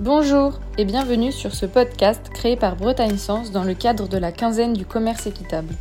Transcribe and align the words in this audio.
Bonjour 0.00 0.54
et 0.76 0.84
bienvenue 0.84 1.30
sur 1.30 1.54
ce 1.54 1.66
podcast 1.66 2.28
créé 2.30 2.56
par 2.56 2.74
Bretagne 2.74 3.16
Sens 3.16 3.52
dans 3.52 3.62
le 3.62 3.74
cadre 3.74 4.08
de 4.08 4.18
la 4.18 4.32
quinzaine 4.32 4.72
du 4.72 4.84
commerce 4.84 5.28
équitable. 5.28 5.72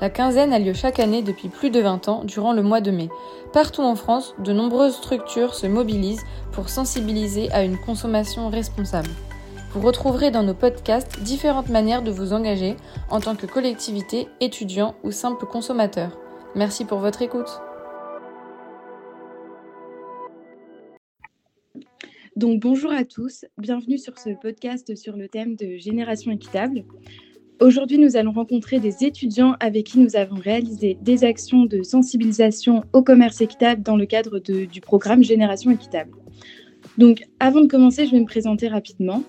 La 0.00 0.08
quinzaine 0.08 0.54
a 0.54 0.58
lieu 0.58 0.72
chaque 0.72 0.98
année 0.98 1.20
depuis 1.20 1.50
plus 1.50 1.68
de 1.68 1.78
20 1.78 2.08
ans 2.08 2.24
durant 2.24 2.54
le 2.54 2.62
mois 2.62 2.80
de 2.80 2.90
mai. 2.90 3.10
Partout 3.52 3.82
en 3.82 3.94
France, 3.94 4.34
de 4.38 4.54
nombreuses 4.54 4.96
structures 4.96 5.54
se 5.54 5.66
mobilisent 5.66 6.24
pour 6.52 6.70
sensibiliser 6.70 7.52
à 7.52 7.62
une 7.62 7.78
consommation 7.78 8.48
responsable. 8.48 9.10
Vous 9.74 9.86
retrouverez 9.86 10.30
dans 10.30 10.42
nos 10.42 10.54
podcasts 10.54 11.20
différentes 11.20 11.68
manières 11.68 12.02
de 12.02 12.10
vous 12.10 12.32
engager 12.32 12.74
en 13.10 13.20
tant 13.20 13.36
que 13.36 13.44
collectivité, 13.44 14.28
étudiant 14.40 14.94
ou 15.04 15.10
simple 15.10 15.44
consommateur. 15.44 16.18
Merci 16.54 16.86
pour 16.86 17.00
votre 17.00 17.20
écoute. 17.20 17.60
Donc 22.38 22.60
bonjour 22.60 22.92
à 22.92 23.04
tous, 23.04 23.44
bienvenue 23.58 23.98
sur 23.98 24.16
ce 24.16 24.30
podcast 24.30 24.94
sur 24.94 25.16
le 25.16 25.26
thème 25.26 25.56
de 25.56 25.76
génération 25.76 26.30
équitable. 26.30 26.84
Aujourd'hui, 27.60 27.98
nous 27.98 28.16
allons 28.16 28.30
rencontrer 28.30 28.78
des 28.78 29.02
étudiants 29.02 29.56
avec 29.58 29.86
qui 29.86 29.98
nous 29.98 30.14
avons 30.14 30.36
réalisé 30.36 30.96
des 31.02 31.24
actions 31.24 31.64
de 31.64 31.82
sensibilisation 31.82 32.84
au 32.92 33.02
commerce 33.02 33.40
équitable 33.40 33.82
dans 33.82 33.96
le 33.96 34.06
cadre 34.06 34.38
du 34.38 34.80
programme 34.80 35.24
Génération 35.24 35.72
équitable. 35.72 36.12
Donc 36.96 37.24
avant 37.40 37.60
de 37.60 37.66
commencer, 37.66 38.06
je 38.06 38.12
vais 38.12 38.20
me 38.20 38.24
présenter 38.24 38.68
rapidement. 38.68 39.24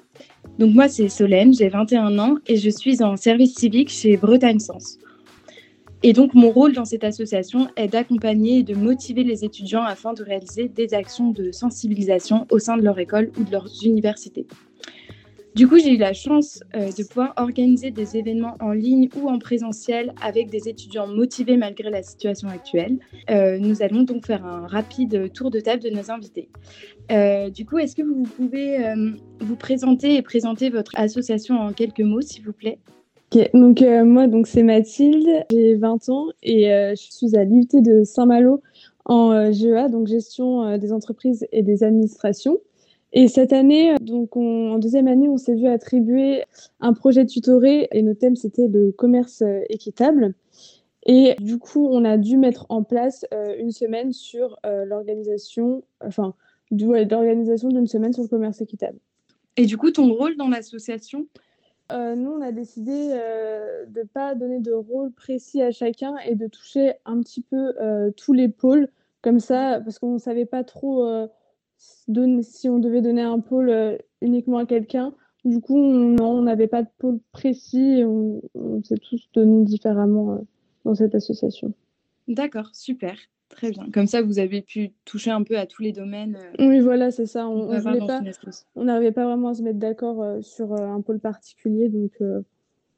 Donc 0.59 0.75
moi, 0.75 0.87
c'est 0.87 1.09
Solène, 1.09 1.51
j'ai 1.51 1.69
21 1.69 2.19
ans 2.19 2.35
et 2.45 2.57
je 2.57 2.69
suis 2.69 3.01
en 3.01 3.17
service 3.17 3.55
civique 3.55 3.89
chez 3.89 4.17
Bretagne 4.17 4.59
Sens. 4.59 4.99
Et 6.01 6.13
donc, 6.13 6.33
mon 6.33 6.49
rôle 6.49 6.73
dans 6.73 6.85
cette 6.85 7.03
association 7.03 7.67
est 7.75 7.89
d'accompagner 7.89 8.59
et 8.59 8.63
de 8.63 8.73
motiver 8.73 9.23
les 9.23 9.43
étudiants 9.43 9.83
afin 9.83 10.13
de 10.13 10.23
réaliser 10.23 10.69
des 10.69 10.93
actions 10.93 11.31
de 11.31 11.51
sensibilisation 11.51 12.47
au 12.51 12.59
sein 12.59 12.77
de 12.77 12.83
leur 12.83 12.97
école 12.99 13.31
ou 13.37 13.43
de 13.43 13.51
leurs 13.51 13.69
universités. 13.83 14.47
Du 15.55 15.67
coup, 15.67 15.77
j'ai 15.77 15.95
eu 15.95 15.97
la 15.97 16.13
chance 16.13 16.63
euh, 16.75 16.89
de 16.97 17.03
pouvoir 17.03 17.33
organiser 17.35 17.91
des 17.91 18.15
événements 18.15 18.55
en 18.61 18.71
ligne 18.71 19.09
ou 19.17 19.27
en 19.27 19.39
présentiel 19.39 20.13
avec 20.21 20.49
des 20.49 20.69
étudiants 20.69 21.07
motivés 21.07 21.57
malgré 21.57 21.89
la 21.89 22.01
situation 22.01 22.47
actuelle. 22.47 22.99
Euh, 23.29 23.57
nous 23.57 23.81
allons 23.81 24.03
donc 24.03 24.25
faire 24.25 24.45
un 24.45 24.67
rapide 24.67 25.33
tour 25.33 25.51
de 25.51 25.59
table 25.59 25.83
de 25.83 25.89
nos 25.89 26.11
invités. 26.11 26.47
Euh, 27.11 27.49
du 27.49 27.65
coup, 27.65 27.77
est-ce 27.77 27.95
que 27.95 28.03
vous 28.03 28.23
pouvez 28.23 28.77
vous 29.41 29.55
présenter 29.57 30.15
et 30.15 30.21
présenter 30.21 30.69
votre 30.69 30.91
association 30.95 31.59
en 31.59 31.73
quelques 31.73 31.99
mots, 31.99 32.21
s'il 32.21 32.45
vous 32.45 32.53
plaît? 32.53 32.79
Donc 33.53 33.81
euh, 33.81 34.05
moi, 34.05 34.27
donc 34.27 34.47
c'est 34.47 34.63
Mathilde, 34.63 35.45
j'ai 35.51 35.75
20 35.75 36.09
ans 36.09 36.27
et 36.41 36.71
euh, 36.71 36.95
je 36.95 37.11
suis 37.11 37.35
à 37.35 37.43
l'UT 37.43 37.67
de 37.73 38.03
Saint-Malo 38.03 38.61
en 39.05 39.31
euh, 39.31 39.51
GEA, 39.51 39.87
donc 39.89 40.07
gestion 40.07 40.77
des 40.77 40.91
entreprises 40.91 41.47
et 41.51 41.61
des 41.61 41.83
administrations. 41.83 42.57
Et 43.11 43.27
cette 43.27 43.53
année, 43.53 43.95
donc 44.01 44.37
en 44.37 44.77
deuxième 44.77 45.07
année, 45.07 45.27
on 45.27 45.37
s'est 45.37 45.55
vu 45.55 45.67
attribuer 45.67 46.43
un 46.79 46.93
projet 46.93 47.25
tutoré 47.25 47.87
et 47.91 48.03
notre 48.03 48.19
thème 48.19 48.35
c'était 48.35 48.67
le 48.67 48.91
commerce 48.91 49.43
équitable. 49.69 50.33
Et 51.05 51.35
du 51.39 51.57
coup, 51.57 51.87
on 51.89 52.05
a 52.05 52.17
dû 52.17 52.37
mettre 52.37 52.67
en 52.69 52.83
place 52.83 53.25
une 53.57 53.71
semaine 53.71 54.13
sur 54.13 54.59
l'organisation, 54.63 55.81
enfin, 56.05 56.35
l'organisation 56.69 57.69
d'une 57.69 57.87
semaine 57.87 58.13
sur 58.13 58.21
le 58.21 58.29
commerce 58.29 58.61
équitable. 58.61 58.99
Et 59.57 59.65
du 59.65 59.75
coup, 59.75 59.89
ton 59.89 60.13
rôle 60.13 60.37
dans 60.37 60.49
l'association? 60.49 61.25
Euh, 61.91 62.15
nous, 62.15 62.31
on 62.31 62.41
a 62.41 62.51
décidé 62.51 63.11
euh, 63.13 63.85
de 63.87 64.01
ne 64.01 64.05
pas 64.05 64.35
donner 64.35 64.59
de 64.59 64.73
rôle 64.73 65.11
précis 65.11 65.61
à 65.61 65.71
chacun 65.71 66.17
et 66.17 66.35
de 66.35 66.47
toucher 66.47 66.93
un 67.05 67.19
petit 67.21 67.41
peu 67.41 67.73
euh, 67.81 68.11
tous 68.11 68.33
les 68.33 68.49
pôles, 68.49 68.89
comme 69.21 69.39
ça, 69.39 69.81
parce 69.83 69.99
qu'on 69.99 70.13
ne 70.13 70.19
savait 70.19 70.45
pas 70.45 70.63
trop 70.63 71.05
si 71.77 72.69
on 72.69 72.79
devait 72.79 73.01
donner 73.01 73.21
un 73.21 73.39
pôle 73.39 73.99
uniquement 74.21 74.59
à 74.59 74.65
quelqu'un. 74.65 75.13
Du 75.45 75.59
coup, 75.61 75.77
on 75.77 76.41
n'avait 76.41 76.67
pas 76.67 76.83
de 76.83 76.89
pôle 76.97 77.19
précis 77.31 77.99
et 77.99 78.05
on, 78.05 78.41
on 78.55 78.83
s'est 78.83 78.97
tous 78.97 79.29
donnés 79.33 79.63
différemment 79.63 80.39
dans 80.85 80.95
cette 80.95 81.15
association. 81.15 81.73
D'accord, 82.27 82.69
super. 82.73 83.17
Très 83.49 83.71
bien. 83.71 83.89
Comme 83.91 84.07
ça, 84.07 84.21
vous 84.21 84.39
avez 84.39 84.61
pu 84.61 84.91
toucher 85.05 85.31
un 85.31 85.43
peu 85.43 85.57
à 85.57 85.65
tous 85.65 85.81
les 85.81 85.91
domaines. 85.91 86.37
Euh, 86.59 86.67
oui, 86.67 86.79
voilà, 86.79 87.11
c'est 87.11 87.25
ça. 87.25 87.47
On 87.47 87.65
n'arrivait 87.65 89.11
pas, 89.11 89.25
vraiment 89.25 89.49
à 89.49 89.53
se 89.55 89.63
mettre 89.63 89.79
d'accord 89.79 90.21
euh, 90.21 90.41
sur 90.41 90.73
euh, 90.73 90.87
un 90.87 91.01
pôle 91.01 91.19
particulier. 91.19 91.89
Donc, 91.89 92.11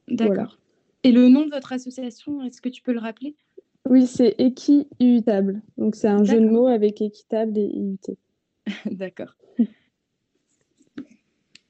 D'accord. 0.07 0.57
Et 1.03 1.11
le 1.11 1.29
nom 1.29 1.45
de 1.45 1.49
votre 1.49 1.73
association, 1.73 2.43
est-ce 2.43 2.61
que 2.61 2.69
tu 2.69 2.83
peux 2.83 2.93
le 2.93 2.99
rappeler? 2.99 3.35
Oui, 3.89 4.05
c'est 4.05 4.35
Equi-Iutable. 4.37 5.61
Donc, 5.77 5.95
c'est 5.95 6.07
un 6.07 6.23
jeu 6.23 6.39
de 6.39 6.47
mots 6.47 6.67
avec 6.67 7.01
équitable 7.01 7.57
et 7.57 7.65
IUT. 7.65 8.17
D'accord. 8.91 9.35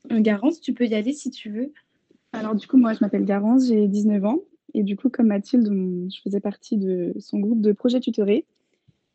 Garance, 0.09 0.59
tu 0.59 0.73
peux 0.73 0.85
y 0.85 0.95
aller 0.95 1.13
si 1.13 1.29
tu 1.29 1.49
veux. 1.49 1.71
Alors, 2.33 2.55
du 2.55 2.67
coup, 2.67 2.77
moi, 2.77 2.93
je 2.93 2.99
m'appelle 3.01 3.23
Garance, 3.23 3.67
j'ai 3.67 3.87
19 3.87 4.25
ans. 4.25 4.39
Et 4.73 4.83
du 4.83 4.95
coup, 4.97 5.09
comme 5.09 5.27
Mathilde, 5.27 5.67
je 5.67 6.21
faisais 6.21 6.39
partie 6.39 6.77
de 6.77 7.13
son 7.19 7.39
groupe 7.39 7.61
de 7.61 7.71
projet 7.71 7.99
tutoré. 7.99 8.45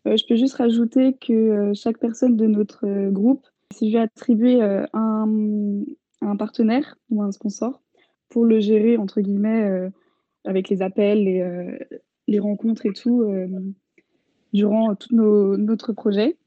Euh, 0.06 0.16
je 0.16 0.24
peux 0.26 0.36
juste 0.36 0.54
rajouter 0.54 1.14
que 1.14 1.32
euh, 1.32 1.74
chaque 1.74 1.98
personne 1.98 2.36
de 2.36 2.46
notre 2.46 2.86
euh, 2.86 3.10
groupe 3.10 3.44
s'est 3.74 3.88
vu 3.88 3.96
attribuer 3.96 4.62
un, 4.62 5.26
un, 6.20 6.36
partenaire 6.36 6.96
ou 7.10 7.22
un 7.22 7.32
sponsor 7.32 7.82
pour 8.28 8.44
le 8.44 8.60
gérer, 8.60 8.96
entre 8.96 9.20
guillemets, 9.20 9.90
avec 10.44 10.68
les 10.68 10.82
appels, 10.82 11.24
les, 11.24 11.78
les, 12.28 12.38
rencontres 12.38 12.86
et 12.86 12.92
tout, 12.92 13.24
durant 14.52 14.94
tout 14.94 15.14
nos, 15.14 15.56
notre 15.56 15.92
projet. 15.92 16.38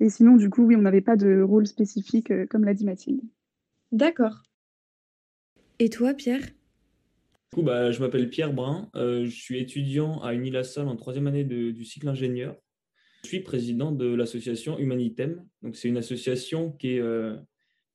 Et 0.00 0.08
sinon, 0.08 0.36
du 0.36 0.48
coup, 0.48 0.64
oui, 0.64 0.76
on 0.76 0.82
n'avait 0.82 1.02
pas 1.02 1.16
de 1.16 1.40
rôle 1.42 1.66
spécifique, 1.66 2.32
comme 2.48 2.64
l'a 2.64 2.74
dit 2.74 2.86
Mathilde. 2.86 3.20
D'accord. 3.92 4.42
Et 5.78 5.90
toi, 5.90 6.14
Pierre? 6.14 6.40
Du 6.40 7.54
coup, 7.54 7.62
bah, 7.62 7.92
je 7.92 8.00
m'appelle 8.00 8.30
Pierre 8.30 8.54
Brun. 8.54 8.88
je 8.94 9.28
suis 9.28 9.58
étudiant 9.58 10.20
à 10.22 10.34
Unilassal 10.34 10.88
en 10.88 10.96
troisième 10.96 11.26
année 11.26 11.44
du 11.44 11.84
cycle 11.84 12.08
ingénieur. 12.08 12.56
Je 13.26 13.30
suis 13.30 13.40
président 13.40 13.90
de 13.90 14.06
l'association 14.06 14.78
Humanitem. 14.78 15.44
Donc, 15.60 15.74
c'est 15.74 15.88
une 15.88 15.96
association 15.96 16.70
qui 16.70 16.90
est 16.90 17.00
euh, 17.00 17.36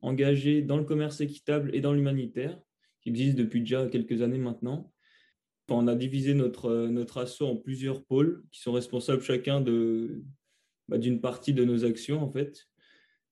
engagée 0.01 0.61
dans 0.61 0.75
le 0.75 0.83
commerce 0.83 1.21
équitable 1.21 1.73
et 1.73 1.79
dans 1.79 1.93
l'humanitaire, 1.93 2.59
qui 2.99 3.11
existe 3.11 3.37
depuis 3.37 3.61
déjà 3.61 3.87
quelques 3.87 4.21
années 4.23 4.37
maintenant. 4.37 4.91
on 5.69 5.87
a 5.87 5.95
divisé 5.95 6.33
notre, 6.33 6.65
euh, 6.65 6.89
notre 6.89 7.17
asso 7.17 7.43
en 7.43 7.55
plusieurs 7.55 8.03
pôles 8.03 8.43
qui 8.51 8.59
sont 8.59 8.73
responsables 8.73 9.21
chacun 9.21 9.61
de, 9.61 10.21
bah, 10.89 10.97
d'une 10.97 11.21
partie 11.21 11.53
de 11.53 11.63
nos 11.63 11.85
actions, 11.85 12.21
en 12.21 12.29
fait. 12.29 12.67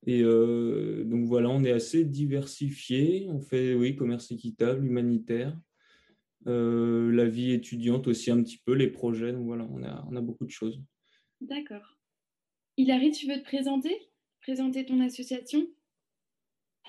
Et 0.06 0.22
euh, 0.24 1.04
donc 1.04 1.26
voilà, 1.26 1.50
on 1.50 1.66
est 1.66 1.74
assez 1.74 2.06
diversifié. 2.06 3.28
On 3.30 3.42
fait, 3.42 3.74
oui, 3.74 3.98
commerce 3.98 4.32
équitable, 4.32 4.86
humanitaire, 4.86 5.54
la 6.46 7.26
vie 7.26 7.52
étudiante 7.52 8.08
aussi 8.08 8.32
un 8.32 8.42
petit 8.42 8.62
peu, 8.66 8.72
les 8.72 8.88
projets. 8.88 9.34
Donc 9.34 9.48
voilà, 9.48 9.68
on 9.70 10.16
a 10.16 10.22
beaucoup 10.22 10.46
de 10.46 10.50
choses. 10.50 10.82
D'accord. 11.42 11.98
Hilary, 12.78 13.12
tu 13.12 13.28
veux 13.28 13.38
te 13.38 13.44
présenter? 13.44 13.96
Présenter 14.42 14.86
ton 14.86 15.00
association? 15.02 15.68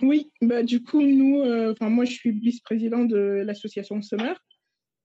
Oui, 0.03 0.33
bah, 0.41 0.63
du 0.63 0.83
coup, 0.83 1.03
nous, 1.03 1.41
euh, 1.41 1.75
moi, 1.81 2.05
je 2.05 2.13
suis 2.13 2.31
vice-président 2.31 3.05
de 3.05 3.17
l'association 3.45 4.01
Summer, 4.01 4.43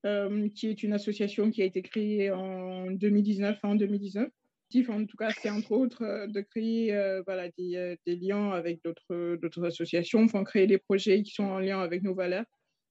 euh, 0.06 0.48
qui 0.50 0.68
est 0.68 0.84
une 0.84 0.94
association 0.94 1.52
qui 1.52 1.62
a 1.62 1.66
été 1.66 1.82
créée 1.82 2.32
en 2.32 2.92
2019, 2.92 3.60
en 3.64 3.76
2019. 3.76 4.30
En 4.90 5.06
tout 5.06 5.16
cas, 5.18 5.30
c'est 5.30 5.50
entre 5.50 5.72
autres 5.72 6.04
euh, 6.04 6.28
de 6.28 6.42
créer 6.42 6.88
des, 7.58 8.16
liens 8.16 8.52
avec 8.52 8.82
d'autres 8.84 9.66
associations, 9.66 10.24
enfin, 10.24 10.44
créer 10.44 10.68
des 10.68 10.78
projets 10.78 11.24
qui 11.24 11.32
sont 11.34 11.46
en 11.46 11.60
lien 11.60 11.80
avec 11.80 12.04
nos 12.04 12.14
valeurs 12.14 12.46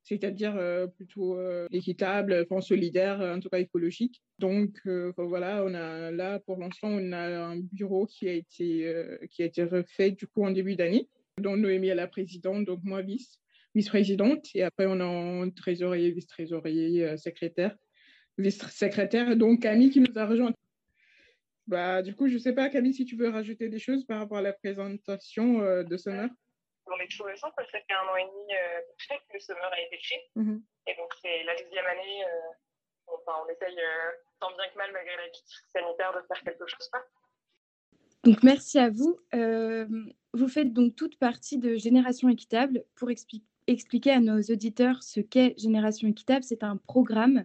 c'est-à-dire 0.04 0.54
euh, 0.56 0.86
plutôt 0.86 1.36
euh, 1.38 1.66
équitable, 1.72 2.46
enfin, 2.48 2.60
solidaire, 2.60 3.20
en 3.20 3.40
tout 3.40 3.48
cas 3.48 3.58
écologique. 3.58 4.22
Donc 4.38 4.80
voilà, 5.16 5.64
on 5.64 5.74
a 5.74 6.10
là 6.10 6.38
pour 6.40 6.58
l'instant 6.58 6.88
on 6.88 7.12
a 7.12 7.46
un 7.46 7.58
bureau 7.58 8.06
qui 8.06 8.28
a 8.28 8.32
été 8.32 8.94
qui 9.30 9.42
a 9.42 9.46
été 9.46 9.64
refait 9.64 10.10
du 10.10 10.26
coup 10.26 10.44
en 10.44 10.50
début 10.50 10.76
d'année, 10.76 11.08
dont 11.40 11.56
Noémie 11.56 11.88
est 11.88 11.94
la 11.94 12.06
présidente, 12.06 12.64
donc 12.64 12.80
moi 12.84 13.02
vice 13.02 13.38
vice-présidente, 13.74 14.46
et 14.54 14.62
après 14.62 14.86
on 14.86 15.00
a 15.00 15.04
un 15.04 15.50
trésorier, 15.50 16.10
vice-trésorier, 16.10 17.16
secrétaire, 17.16 17.76
vice-secrétaire, 18.38 19.36
donc 19.36 19.62
Camille 19.62 19.90
qui 19.90 20.00
nous 20.00 20.16
a 20.16 20.26
rejoint. 20.26 20.52
Bah, 21.66 22.02
du 22.02 22.14
coup, 22.14 22.28
je 22.28 22.34
ne 22.34 22.38
sais 22.38 22.52
pas, 22.52 22.68
Camille, 22.68 22.92
si 22.92 23.06
tu 23.06 23.16
veux 23.16 23.30
rajouter 23.30 23.70
des 23.70 23.78
choses 23.78 24.04
par 24.04 24.18
rapport 24.18 24.36
à 24.36 24.42
la 24.42 24.52
présentation 24.52 25.60
de 25.82 25.96
Summer 25.96 26.28
on 26.86 26.98
est 27.00 27.08
tout 27.08 27.22
récent 27.24 27.48
parce 27.56 27.70
que 27.70 27.78
ça 27.78 27.84
fait 27.86 27.94
un 27.94 28.12
an 28.12 28.16
et 28.16 28.24
demi 28.24 28.54
euh, 28.54 29.16
que 29.18 29.34
le 29.34 29.40
Summer 29.40 29.70
a 29.72 29.80
été 29.80 29.98
créé. 29.98 30.18
Mhm. 30.36 30.62
Et 30.86 30.94
donc, 30.96 31.12
c'est 31.22 31.42
la 31.44 31.54
deuxième 31.56 31.86
année. 31.86 32.24
Euh, 32.24 33.14
enfin, 33.14 33.32
on 33.44 33.48
essaye 33.48 33.78
euh, 33.78 34.10
tant 34.40 34.54
bien 34.56 34.68
que 34.70 34.78
mal, 34.78 34.90
malgré 34.92 35.16
la 35.16 35.28
crise 35.28 35.62
sanitaire, 35.72 36.12
de 36.12 36.26
faire 36.26 36.42
quelque 36.44 36.66
chose. 36.66 36.88
Pas. 36.90 37.04
Donc, 38.24 38.42
merci 38.42 38.78
à 38.78 38.90
vous. 38.90 39.18
vous 40.32 40.48
faites 40.48 40.72
donc 40.72 40.96
toute 40.96 41.18
partie 41.18 41.58
de 41.58 41.76
Génération 41.76 42.28
Équitable. 42.28 42.84
Pour 42.96 43.10
expliquer 43.10 44.10
à 44.10 44.20
nos 44.20 44.40
auditeurs 44.40 45.02
ce 45.02 45.20
qu'est 45.20 45.54
Génération 45.58 46.08
Équitable, 46.08 46.42
c'est 46.42 46.62
un 46.62 46.76
programme 46.76 47.44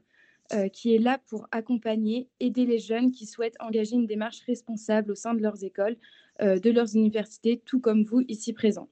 qui 0.74 0.96
est 0.96 1.00
là 1.00 1.20
pour 1.30 1.48
accompagner, 1.52 2.28
aider 2.40 2.66
les 2.66 2.80
jeunes 2.80 3.12
qui 3.12 3.28
souhaitent 3.28 3.58
engager 3.60 3.96
une 3.96 4.08
démarche 4.08 4.42
responsable 4.48 5.12
au 5.12 5.16
sein 5.16 5.36
de 5.36 5.42
leurs 5.42 5.64
écoles, 5.64 5.98
de 6.40 6.72
leurs 6.72 6.96
universités, 6.96 7.62
tout 7.66 7.80
comme 7.80 8.04
vous 8.04 8.22
ici 8.28 8.54
présents. 8.54 8.90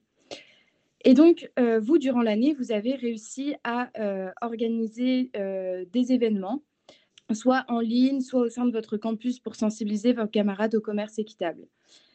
Et 1.08 1.14
donc, 1.14 1.50
vous, 1.80 1.96
durant 1.96 2.20
l'année, 2.20 2.52
vous 2.52 2.70
avez 2.70 2.94
réussi 2.94 3.54
à 3.64 3.90
organiser 4.42 5.30
des 5.90 6.12
événements, 6.12 6.62
soit 7.32 7.64
en 7.68 7.80
ligne, 7.80 8.20
soit 8.20 8.42
au 8.42 8.48
sein 8.50 8.66
de 8.66 8.72
votre 8.72 8.98
campus 8.98 9.40
pour 9.40 9.54
sensibiliser 9.56 10.12
vos 10.12 10.26
camarades 10.26 10.74
au 10.74 10.82
commerce 10.82 11.18
équitable. 11.18 11.66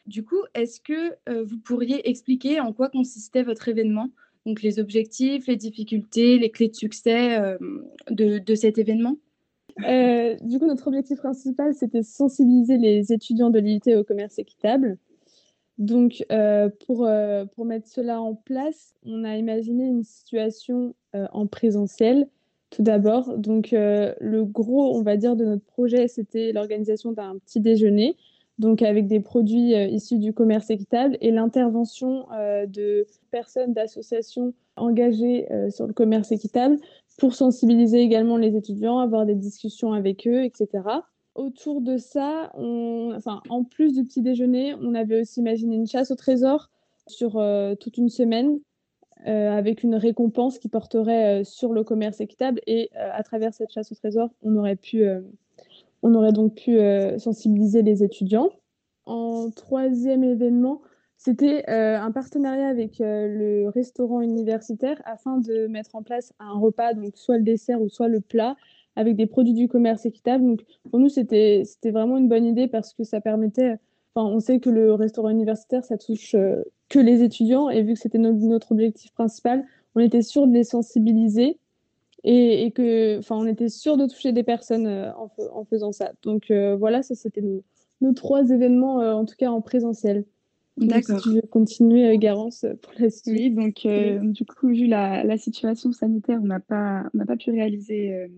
Du 0.06 0.22
coup, 0.22 0.40
est-ce 0.54 0.80
que 0.80 1.16
vous 1.42 1.58
pourriez 1.58 2.08
expliquer 2.08 2.60
en 2.60 2.72
quoi 2.72 2.88
consistait 2.88 3.42
votre 3.42 3.68
événement? 3.68 4.10
Donc 4.46 4.62
les 4.62 4.78
objectifs, 4.78 5.46
les 5.46 5.56
difficultés, 5.56 6.38
les 6.38 6.50
clés 6.50 6.68
de 6.68 6.74
succès 6.74 7.40
euh, 7.40 7.56
de, 8.10 8.54
cet 8.54 8.78
événement? 8.78 9.16
Euh, 9.84 10.36
Du 10.42 10.58
coup, 10.58 10.66
notre 10.66 10.86
objectif 10.88 11.18
principal, 11.18 11.74
c'était 11.74 12.02
sensibiliser 12.02 12.76
les 12.76 13.12
étudiants 13.12 13.50
de 13.50 13.58
l'IUT 13.58 13.96
au 13.96 14.04
commerce 14.04 14.38
équitable. 14.38 14.98
Donc, 15.78 16.24
euh, 16.30 16.68
pour, 16.86 17.08
pour 17.54 17.64
mettre 17.64 17.88
cela 17.88 18.20
en 18.20 18.34
place, 18.34 18.94
on 19.04 19.24
a 19.24 19.36
imaginé 19.36 19.84
une 19.84 20.04
situation 20.04 20.94
en 21.12 21.46
présentiel 21.46 22.28
tout 22.70 22.82
d'abord. 22.82 23.38
Donc, 23.38 23.70
le 23.72 24.44
gros, 24.44 24.96
on 24.96 25.02
va 25.02 25.16
dire, 25.16 25.36
de 25.36 25.44
notre 25.44 25.64
projet, 25.64 26.08
c'était 26.08 26.52
l'organisation 26.52 27.12
d'un 27.12 27.38
petit 27.38 27.60
déjeuner 27.60 28.16
donc 28.58 28.82
avec 28.82 29.06
des 29.06 29.20
produits 29.20 29.74
euh, 29.74 29.86
issus 29.86 30.18
du 30.18 30.32
commerce 30.32 30.70
équitable 30.70 31.16
et 31.20 31.30
l'intervention 31.30 32.26
euh, 32.32 32.66
de 32.66 33.06
personnes, 33.30 33.72
d'associations 33.72 34.54
engagées 34.76 35.50
euh, 35.52 35.70
sur 35.70 35.86
le 35.86 35.92
commerce 35.92 36.30
équitable 36.32 36.78
pour 37.18 37.34
sensibiliser 37.34 38.00
également 38.00 38.36
les 38.36 38.56
étudiants, 38.56 38.98
avoir 38.98 39.26
des 39.26 39.34
discussions 39.34 39.92
avec 39.92 40.26
eux, 40.26 40.44
etc. 40.44 40.68
Autour 41.34 41.80
de 41.80 41.96
ça, 41.96 42.52
enfin, 42.54 43.42
en 43.48 43.64
plus 43.64 43.94
du 43.94 44.04
petit 44.04 44.22
déjeuner, 44.22 44.74
on 44.80 44.94
avait 44.94 45.20
aussi 45.22 45.40
imaginé 45.40 45.74
une 45.74 45.86
chasse 45.86 46.10
au 46.10 46.14
trésor 46.14 46.70
sur 47.08 47.32
toute 47.80 47.96
une 47.98 48.08
semaine 48.08 48.60
avec 49.24 49.82
une 49.82 49.96
récompense 49.96 50.58
qui 50.60 50.68
porterait 50.68 51.42
sur 51.42 51.72
le 51.72 51.82
commerce 51.82 52.20
équitable. 52.20 52.60
Et 52.68 52.90
à 52.94 53.22
travers 53.24 53.52
cette 53.52 53.72
chasse 53.72 53.90
au 53.90 53.96
trésor, 53.96 54.30
on 54.42 54.54
aurait 54.56 54.76
pu 54.76 55.04
on 56.04 56.14
aurait 56.14 56.32
donc 56.32 56.54
pu 56.54 56.78
euh, 56.78 57.18
sensibiliser 57.18 57.82
les 57.82 58.04
étudiants. 58.04 58.50
En 59.06 59.50
troisième 59.50 60.22
événement, 60.22 60.82
c'était 61.16 61.64
euh, 61.70 61.98
un 61.98 62.12
partenariat 62.12 62.68
avec 62.68 63.00
euh, 63.00 63.26
le 63.26 63.68
restaurant 63.70 64.20
universitaire 64.20 65.00
afin 65.06 65.38
de 65.38 65.66
mettre 65.66 65.94
en 65.94 66.02
place 66.02 66.34
un 66.38 66.58
repas, 66.58 66.92
donc 66.92 67.16
soit 67.16 67.38
le 67.38 67.42
dessert 67.42 67.80
ou 67.80 67.88
soit 67.88 68.08
le 68.08 68.20
plat, 68.20 68.54
avec 68.96 69.16
des 69.16 69.26
produits 69.26 69.54
du 69.54 69.68
commerce 69.68 70.06
équitable. 70.06 70.44
Donc 70.44 70.60
pour 70.90 71.00
nous, 71.00 71.08
c'était 71.08 71.64
vraiment 71.84 72.16
une 72.16 72.28
bonne 72.28 72.46
idée 72.46 72.68
parce 72.68 72.94
que 72.94 73.04
ça 73.04 73.20
permettait. 73.20 73.76
Enfin, 74.14 74.28
on 74.28 74.40
sait 74.40 74.60
que 74.60 74.70
le 74.70 74.94
restaurant 74.94 75.30
universitaire, 75.30 75.84
ça 75.84 75.98
touche 75.98 76.36
que 76.88 76.98
les 76.98 77.22
étudiants 77.22 77.68
et 77.70 77.82
vu 77.82 77.94
que 77.94 77.98
c'était 77.98 78.18
notre 78.18 78.72
objectif 78.72 79.12
principal, 79.12 79.64
on 79.94 80.00
était 80.00 80.22
sûr 80.22 80.46
de 80.46 80.52
les 80.52 80.64
sensibiliser 80.64 81.58
et, 82.24 82.70
que, 82.70 83.18
enfin, 83.18 83.36
on 83.36 83.46
était 83.46 83.68
sûr 83.68 83.96
de 83.96 84.06
toucher 84.06 84.32
des 84.32 84.42
personnes 84.42 84.86
euh, 84.86 85.10
en, 85.52 85.64
faisant 85.64 85.92
ça. 85.92 86.12
Donc 86.22 86.50
euh, 86.50 86.74
voilà, 86.74 87.02
ça 87.02 87.14
c'était 87.14 87.42
nos, 88.00 88.12
trois 88.14 88.48
événements, 88.48 89.00
euh, 89.00 89.12
en 89.12 89.26
tout 89.26 89.34
cas 89.36 89.50
en 89.50 89.60
présentiel. 89.60 90.24
D'accord. 90.76 91.20
Si 91.20 91.28
tu 91.28 91.34
veux 91.36 91.42
continuer, 91.42 92.16
Garance, 92.18 92.66
pour 92.82 92.92
la 92.98 93.10
suite. 93.10 93.26
Oui, 93.26 93.50
donc 93.50 93.86
du 94.32 94.44
coup, 94.44 94.68
vu 94.68 94.86
la, 94.86 95.38
situation 95.38 95.92
sanitaire, 95.92 96.40
on 96.42 96.46
n'a 96.46 96.60
pas, 96.60 97.04
pas 97.26 97.36
pu 97.36 97.50
réaliser 97.50 98.28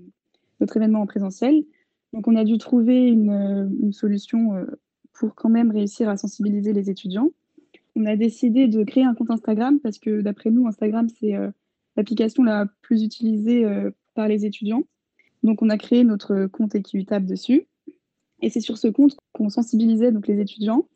notre 0.61 0.77
événement 0.77 1.01
en 1.03 1.07
présentiel. 1.07 1.65
Donc 2.13 2.29
on 2.29 2.37
a 2.37 2.45
dû 2.45 2.59
trouver 2.59 3.09
une, 3.09 3.77
une 3.81 3.93
solution 3.93 4.53
pour 5.13 5.35
quand 5.35 5.49
même 5.49 5.71
réussir 5.71 6.09
à 6.09 6.17
sensibiliser 6.17 6.73
les 6.73 6.91
étudiants. 6.91 7.31
On 7.95 8.07
a 8.07 8.17
décidé 8.17 8.69
de 8.69 8.85
créer 8.85 9.05
un 9.05 9.15
compte 9.15 9.31
Instagram 9.31 9.81
parce 9.81 9.99
que 9.99 10.21
d'après 10.21 10.51
nous, 10.51 10.67
Instagram, 10.67 11.09
c'est 11.09 11.35
l'application 11.97 12.43
la 12.45 12.67
plus 12.83 13.03
utilisée 13.03 13.65
euh, 13.65 13.91
par 14.15 14.29
les 14.29 14.45
étudiants. 14.45 14.85
Donc, 15.43 15.63
on 15.63 15.71
a 15.71 15.79
créé 15.79 16.05
notre 16.05 16.47
compte 16.47 16.75
équitable 16.75 17.27
dessus. 17.27 17.67
Et 18.43 18.51
c'est 18.51 18.61
sur 18.61 18.79
ce 18.79 18.89
compte 18.89 19.17
qu'on 19.33 19.49
sensibilisait 19.49 20.13
donc, 20.13 20.27
les 20.27 20.41
étudiants 20.41 20.87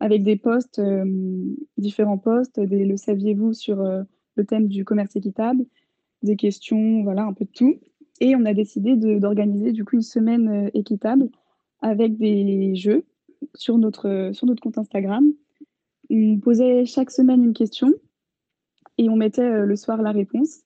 avec 0.00 0.22
des 0.22 0.36
posts, 0.36 0.78
euh, 0.78 1.04
différents 1.76 2.18
posts, 2.18 2.60
des 2.60 2.84
le 2.84 2.96
saviez-vous 2.96 3.52
sur 3.52 3.80
euh, 3.80 4.02
le 4.36 4.44
thème 4.44 4.68
du 4.68 4.84
commerce 4.84 5.16
équitable, 5.16 5.64
des 6.22 6.36
questions, 6.36 7.02
voilà, 7.02 7.24
un 7.24 7.32
peu 7.32 7.44
de 7.44 7.50
tout. 7.50 7.80
Et 8.20 8.34
on 8.36 8.44
a 8.44 8.54
décidé 8.54 8.96
d'organiser 8.96 9.72
du 9.72 9.84
coup 9.84 9.96
une 9.96 10.02
semaine 10.02 10.70
équitable 10.74 11.28
avec 11.80 12.16
des 12.16 12.74
jeux 12.74 13.04
sur 13.54 13.78
notre, 13.78 14.30
sur 14.32 14.46
notre 14.46 14.62
compte 14.62 14.78
Instagram. 14.78 15.32
On 16.10 16.38
posait 16.38 16.84
chaque 16.84 17.10
semaine 17.10 17.42
une 17.44 17.52
question 17.52 17.92
et 18.96 19.08
on 19.08 19.16
mettait 19.16 19.42
euh, 19.42 19.66
le 19.66 19.76
soir 19.76 20.02
la 20.02 20.12
réponse. 20.12 20.62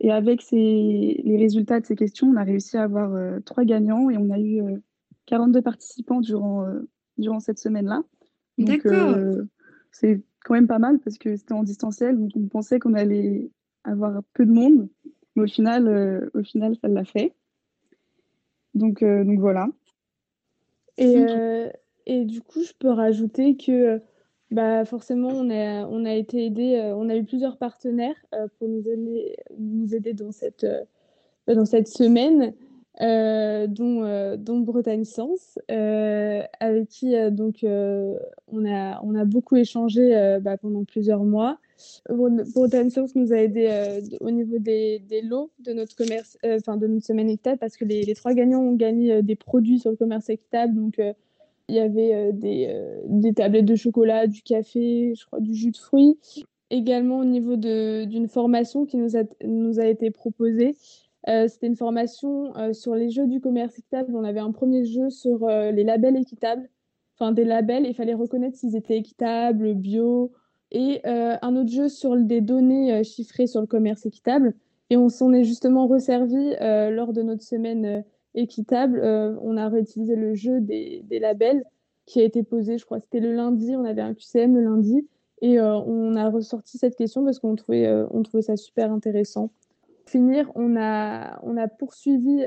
Et 0.00 0.10
avec 0.10 0.42
les 0.50 1.36
résultats 1.38 1.80
de 1.80 1.86
ces 1.86 1.94
questions, 1.94 2.28
on 2.28 2.36
a 2.36 2.42
réussi 2.42 2.76
à 2.76 2.82
avoir 2.82 3.14
euh, 3.14 3.38
trois 3.40 3.64
gagnants 3.64 4.10
et 4.10 4.16
on 4.18 4.30
a 4.30 4.40
eu 4.40 4.60
42 5.26 5.58
euh, 5.58 5.62
participants 5.62 6.20
durant, 6.20 6.66
durant 7.18 7.38
cette 7.38 7.60
semaine-là. 7.60 8.02
D'accord. 8.58 9.16
c'est 9.92 10.22
quand 10.44 10.54
même 10.54 10.66
pas 10.66 10.80
mal 10.80 10.98
parce 10.98 11.18
que 11.18 11.36
c'était 11.36 11.54
en 11.54 11.62
distanciel, 11.62 12.18
donc 12.18 12.32
on 12.34 12.48
pensait 12.48 12.80
qu'on 12.80 12.94
allait 12.94 13.50
avoir 13.84 14.22
peu 14.34 14.44
de 14.44 14.50
monde, 14.50 14.88
mais 15.36 15.44
au 15.44 15.46
final, 15.46 16.30
au 16.34 16.42
final 16.42 16.76
ça 16.80 16.88
l'a 16.88 17.04
fait. 17.04 17.34
Donc, 18.74 19.04
donc 19.04 19.38
voilà. 19.38 19.68
Et, 20.98 21.24
et, 22.06 22.24
du 22.24 22.40
coup, 22.40 22.62
je 22.62 22.72
peux 22.78 22.90
rajouter 22.90 23.56
que 23.56 24.00
bah 24.52 24.84
forcément, 24.84 25.30
on 25.30 25.50
a, 25.50 25.86
on 25.86 26.04
a 26.04 26.12
été 26.12 26.44
aidé, 26.44 26.76
euh, 26.76 26.94
on 26.94 27.08
a 27.08 27.16
eu 27.16 27.24
plusieurs 27.24 27.56
partenaires 27.56 28.16
euh, 28.34 28.48
pour 28.58 28.68
nous 28.68 28.86
aider, 28.86 29.36
nous 29.58 29.94
aider 29.94 30.12
dans 30.12 30.30
cette, 30.30 30.64
euh, 30.64 30.84
dans 31.46 31.64
cette 31.64 31.88
semaine, 31.88 32.52
dont, 33.00 34.36
dont 34.36 34.60
Bretagne 34.60 35.04
Sens, 35.04 35.58
avec 35.68 36.88
qui 36.88 37.14
donc 37.30 37.60
on 37.64 38.64
a, 38.66 39.00
on 39.02 39.14
a 39.14 39.24
beaucoup 39.24 39.56
échangé 39.56 40.38
bah, 40.42 40.56
pendant 40.56 40.84
plusieurs 40.84 41.24
mois. 41.24 41.58
Bretagne 42.08 42.90
Sens 42.90 43.14
nous 43.16 43.32
a 43.32 43.36
aidé 43.36 44.00
au 44.20 44.30
niveau 44.30 44.58
des, 44.58 45.02
lots 45.24 45.50
de 45.58 45.72
notre 45.72 45.96
commerce, 45.96 46.38
enfin 46.44 46.76
de 46.76 46.86
notre 46.86 47.06
semaine 47.06 47.28
équitable, 47.28 47.58
parce 47.58 47.76
que 47.76 47.84
les, 47.84 48.14
trois 48.14 48.34
gagnants 48.34 48.60
ont 48.60 48.76
gagné 48.76 49.22
des 49.22 49.36
produits 49.36 49.78
sur 49.78 49.90
le 49.90 49.96
commerce 49.96 50.28
équitable, 50.28 50.74
donc 50.74 50.98
il 51.68 51.76
y 51.76 51.80
avait 51.80 52.14
euh, 52.14 52.32
des, 52.32 52.66
euh, 52.68 53.00
des, 53.06 53.32
tablettes 53.32 53.64
de 53.64 53.76
chocolat, 53.76 54.26
du 54.26 54.42
café, 54.42 55.14
je 55.14 55.24
crois 55.24 55.40
du 55.40 55.54
jus 55.54 55.70
de 55.70 55.76
fruits. 55.76 56.18
Également 56.70 57.18
au 57.18 57.24
niveau 57.24 57.56
d'une 57.56 58.28
formation 58.28 58.86
qui 58.86 58.96
nous 58.96 59.16
a, 59.16 59.22
nous 59.44 59.78
a 59.78 59.86
été 59.86 60.10
proposée. 60.10 60.74
Euh, 61.28 61.46
c'était 61.48 61.68
une 61.68 61.76
formation 61.76 62.52
sur 62.72 62.94
les 62.94 63.10
jeux 63.10 63.26
du 63.26 63.40
commerce 63.40 63.78
équitable. 63.78 64.14
On 64.14 64.24
avait 64.24 64.40
un 64.40 64.52
premier 64.52 64.84
jeu 64.84 65.10
sur 65.10 65.46
les 65.46 65.84
labels 65.84 66.16
équitables, 66.16 66.68
enfin 67.16 67.32
des 67.32 67.44
labels, 67.44 67.86
il 67.86 67.94
fallait 67.94 68.14
reconnaître 68.14 68.56
s'ils 68.56 68.76
étaient 68.76 68.96
équitables, 68.96 69.74
bio, 69.74 70.32
et 70.70 71.00
un 71.04 71.56
autre 71.56 71.70
jeu 71.70 71.88
sur 71.88 72.16
des 72.16 72.40
données 72.40 73.04
chiffrées 73.04 73.46
sur 73.46 73.60
le 73.60 73.66
commerce 73.66 74.06
équitable. 74.06 74.54
Et 74.90 74.96
on 74.96 75.08
s'en 75.08 75.32
est 75.32 75.44
justement 75.44 75.86
resservi 75.86 76.54
lors 76.60 77.12
de 77.12 77.22
notre 77.22 77.42
semaine 77.42 78.04
équitable, 78.34 79.00
euh, 79.02 79.36
on 79.42 79.56
a 79.56 79.68
réutilisé 79.68 80.16
le 80.16 80.34
jeu 80.34 80.60
des, 80.60 81.04
labels 81.20 81.64
qui 82.06 82.20
a 82.20 82.24
été 82.24 82.42
posé, 82.42 82.78
je 82.78 82.84
crois, 82.84 83.00
c'était 83.00 83.20
le 83.20 83.34
lundi, 83.34 83.76
on 83.76 83.84
avait 83.84 84.02
un 84.02 84.14
QCM 84.14 84.54
le 84.54 84.64
lundi, 84.64 85.06
et 85.40 85.58
euh, 85.58 85.74
on 85.74 86.14
a 86.16 86.28
ressorti 86.30 86.78
cette 86.78 86.96
question 86.96 87.24
parce 87.24 87.38
qu'on 87.38 87.54
trouvait, 87.54 87.86
euh, 87.86 88.06
on 88.10 88.22
trouvait 88.22 88.42
ça 88.42 88.56
super 88.56 88.92
intéressant. 88.92 89.50
Finir, 90.12 90.52
on 90.54 90.76
a, 90.76 91.68
poursuivi 91.78 92.44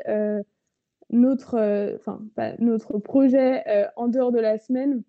notre, 1.10 1.96
enfin, 1.96 2.22
notre 2.60 3.00
projet 3.00 3.64
en 3.96 4.08
dehors 4.08 4.32
de 4.32 4.40
la 4.40 4.60
semaine 4.60 5.02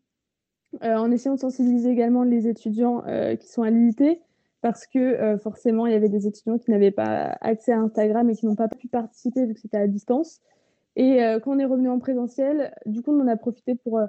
en 0.82 1.10
essayant 1.10 1.34
de 1.34 1.40
sensibiliser 1.40 1.90
également 1.90 2.22
les 2.22 2.48
étudiants 2.48 3.04
qui 3.38 3.46
sont 3.46 3.62
à 3.62 3.70
l'IUT 3.70 4.18
parce 4.62 4.86
que 4.86 5.36
forcément, 5.42 5.86
il 5.86 5.92
y 5.92 5.96
avait 5.96 6.08
des 6.08 6.26
étudiants 6.26 6.58
qui 6.58 6.70
n'avaient 6.70 6.90
pas 6.90 7.36
accès 7.42 7.72
à 7.72 7.78
Instagram 7.78 8.30
et 8.30 8.34
qui 8.34 8.46
n'ont 8.46 8.56
pas 8.56 8.68
pu 8.68 8.88
participer 8.88 9.44
vu 9.44 9.54
que 9.54 9.60
c'était 9.60 9.76
à 9.76 9.86
distance. 9.86 10.40
Et 10.96 11.22
euh, 11.22 11.38
quand 11.38 11.54
on 11.54 11.58
est 11.58 11.64
revenu 11.64 11.90
en 11.90 11.98
présentiel, 11.98 12.74
du 12.86 13.02
coup, 13.02 13.12
on 13.12 13.20
en 13.20 13.28
a 13.28 13.36
profité 13.36 13.74
pour 13.74 13.98
euh, 13.98 14.06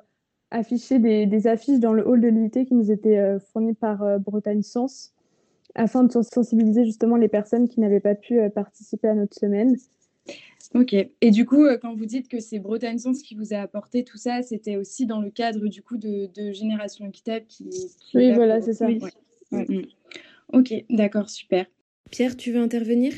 afficher 0.52 1.00
des, 1.00 1.48
affiches 1.48 1.80
dans 1.80 1.94
le 1.94 2.08
hall 2.08 2.22
de 2.22 2.30
l'IUT 2.30 2.50
qui 2.50 2.74
nous 2.74 2.92
étaient 2.92 3.20
euh, 3.20 3.40
fournies 3.40 3.74
par 3.74 4.20
Bretagne 4.20 4.64
Sens 4.64 5.14
afin 5.78 6.04
de 6.04 6.12
sensibiliser 6.12 6.86
justement 6.86 7.16
les 7.16 7.30
personnes 7.30 7.70
qui 7.70 7.80
n'avaient 7.80 8.00
pas 8.00 8.16
pu 8.16 8.40
participer 8.54 9.08
à 9.08 9.16
notre 9.16 9.38
semaine. 9.38 9.76
Ok. 10.74 10.94
Et 10.94 11.32
du 11.32 11.46
coup, 11.46 11.66
quand 11.82 11.96
vous 11.96 12.06
dites 12.06 12.28
que 12.28 12.40
c'est 12.40 12.60
Bretagne 12.60 12.98
Sens 12.98 13.22
qui 13.22 13.36
vous 13.36 13.54
a 13.54 13.58
apporté 13.58 14.04
tout 14.04 14.18
ça, 14.18 14.42
c'était 14.42 14.76
aussi 14.76 15.06
dans 15.06 15.22
le 15.22 15.30
cadre 15.30 15.68
du 15.68 15.82
coup 15.82 15.98
de, 15.98 16.30
Génération 16.52 17.06
Équitable 17.06 17.46
qui. 17.48 17.70
oui, 18.14 18.34
voilà, 18.34 18.62
c'est 18.62 18.74
ça. 18.74 18.88
Mm. 19.52 19.84
Ok, 20.54 20.74
d'accord, 20.90 21.30
super. 21.30 21.66
Pierre, 22.12 22.36
tu 22.36 22.52
veux 22.52 22.60
intervenir? 22.60 23.14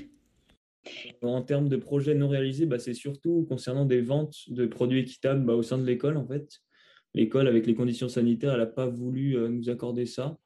En 1.21 1.41
termes 1.41 1.69
de 1.69 1.75
projets 1.75 2.15
non 2.15 2.27
réalisés, 2.27 2.65
bah, 2.65 2.79
c'est 2.79 2.93
surtout 2.93 3.45
concernant 3.47 3.85
des 3.85 4.01
ventes 4.01 4.49
de 4.49 4.65
produits 4.65 4.99
équitables 4.99 5.43
bah, 5.45 5.53
au 5.53 5.61
sein 5.61 5.77
de 5.77 5.85
l'école. 5.85 6.17
En 6.17 6.25
fait, 6.25 6.61
l'école, 7.13 7.47
avec 7.47 7.67
les 7.67 7.75
conditions 7.75 8.09
sanitaires, 8.09 8.53
elle 8.53 8.59
n'a 8.59 8.65
pas 8.65 8.87
voulu 8.87 9.37
euh, 9.37 9.49
nous 9.49 9.69
accorder 9.69 10.05
ça. 10.05 10.37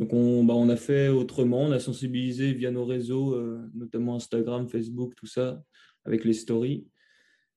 Donc 0.00 0.12
on, 0.12 0.42
bah, 0.42 0.54
on 0.54 0.68
a 0.68 0.76
fait 0.76 1.08
autrement, 1.08 1.62
on 1.62 1.70
a 1.70 1.78
sensibilisé 1.78 2.52
via 2.52 2.72
nos 2.72 2.84
réseaux, 2.84 3.40
notamment 3.74 4.16
Instagram, 4.16 4.68
Facebook, 4.68 5.14
tout 5.14 5.26
ça, 5.26 5.62
avec 6.04 6.24
les 6.24 6.32
stories. 6.32 6.88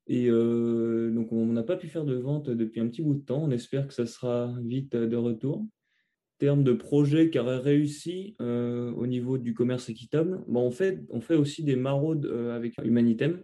Et 0.05 0.27
donc 0.27 1.31
on 1.31 1.45
n'a 1.47 1.63
pas 1.63 1.77
pu 1.77 1.87
faire 1.87 2.03
de 2.03 2.15
vente 2.15 2.49
depuis 2.49 2.81
un 2.81 2.87
petit 2.89 3.01
bout 3.01 3.15
de 3.15 3.23
temps. 3.23 3.41
On 3.41 3.49
espère 3.49 3.87
que 3.87 3.93
ça 3.93 4.05
sera 4.05 4.53
vite 4.61 4.95
de 4.95 5.15
retour 5.15 5.65
termes 6.43 6.65
de 6.65 6.73
projets 6.73 7.29
qui 7.29 7.39
auraient 7.39 7.57
réussi 7.57 8.35
euh, 8.41 8.91
au 8.91 9.07
niveau 9.07 9.37
du 9.37 9.53
commerce 9.53 9.87
équitable, 9.87 10.43
bon, 10.47 10.63
on, 10.67 10.71
fait, 10.71 10.99
on 11.09 11.21
fait 11.21 11.35
aussi 11.35 11.63
des 11.63 11.77
maraudes 11.77 12.25
euh, 12.25 12.53
avec 12.53 12.73
Humanitem. 12.83 13.41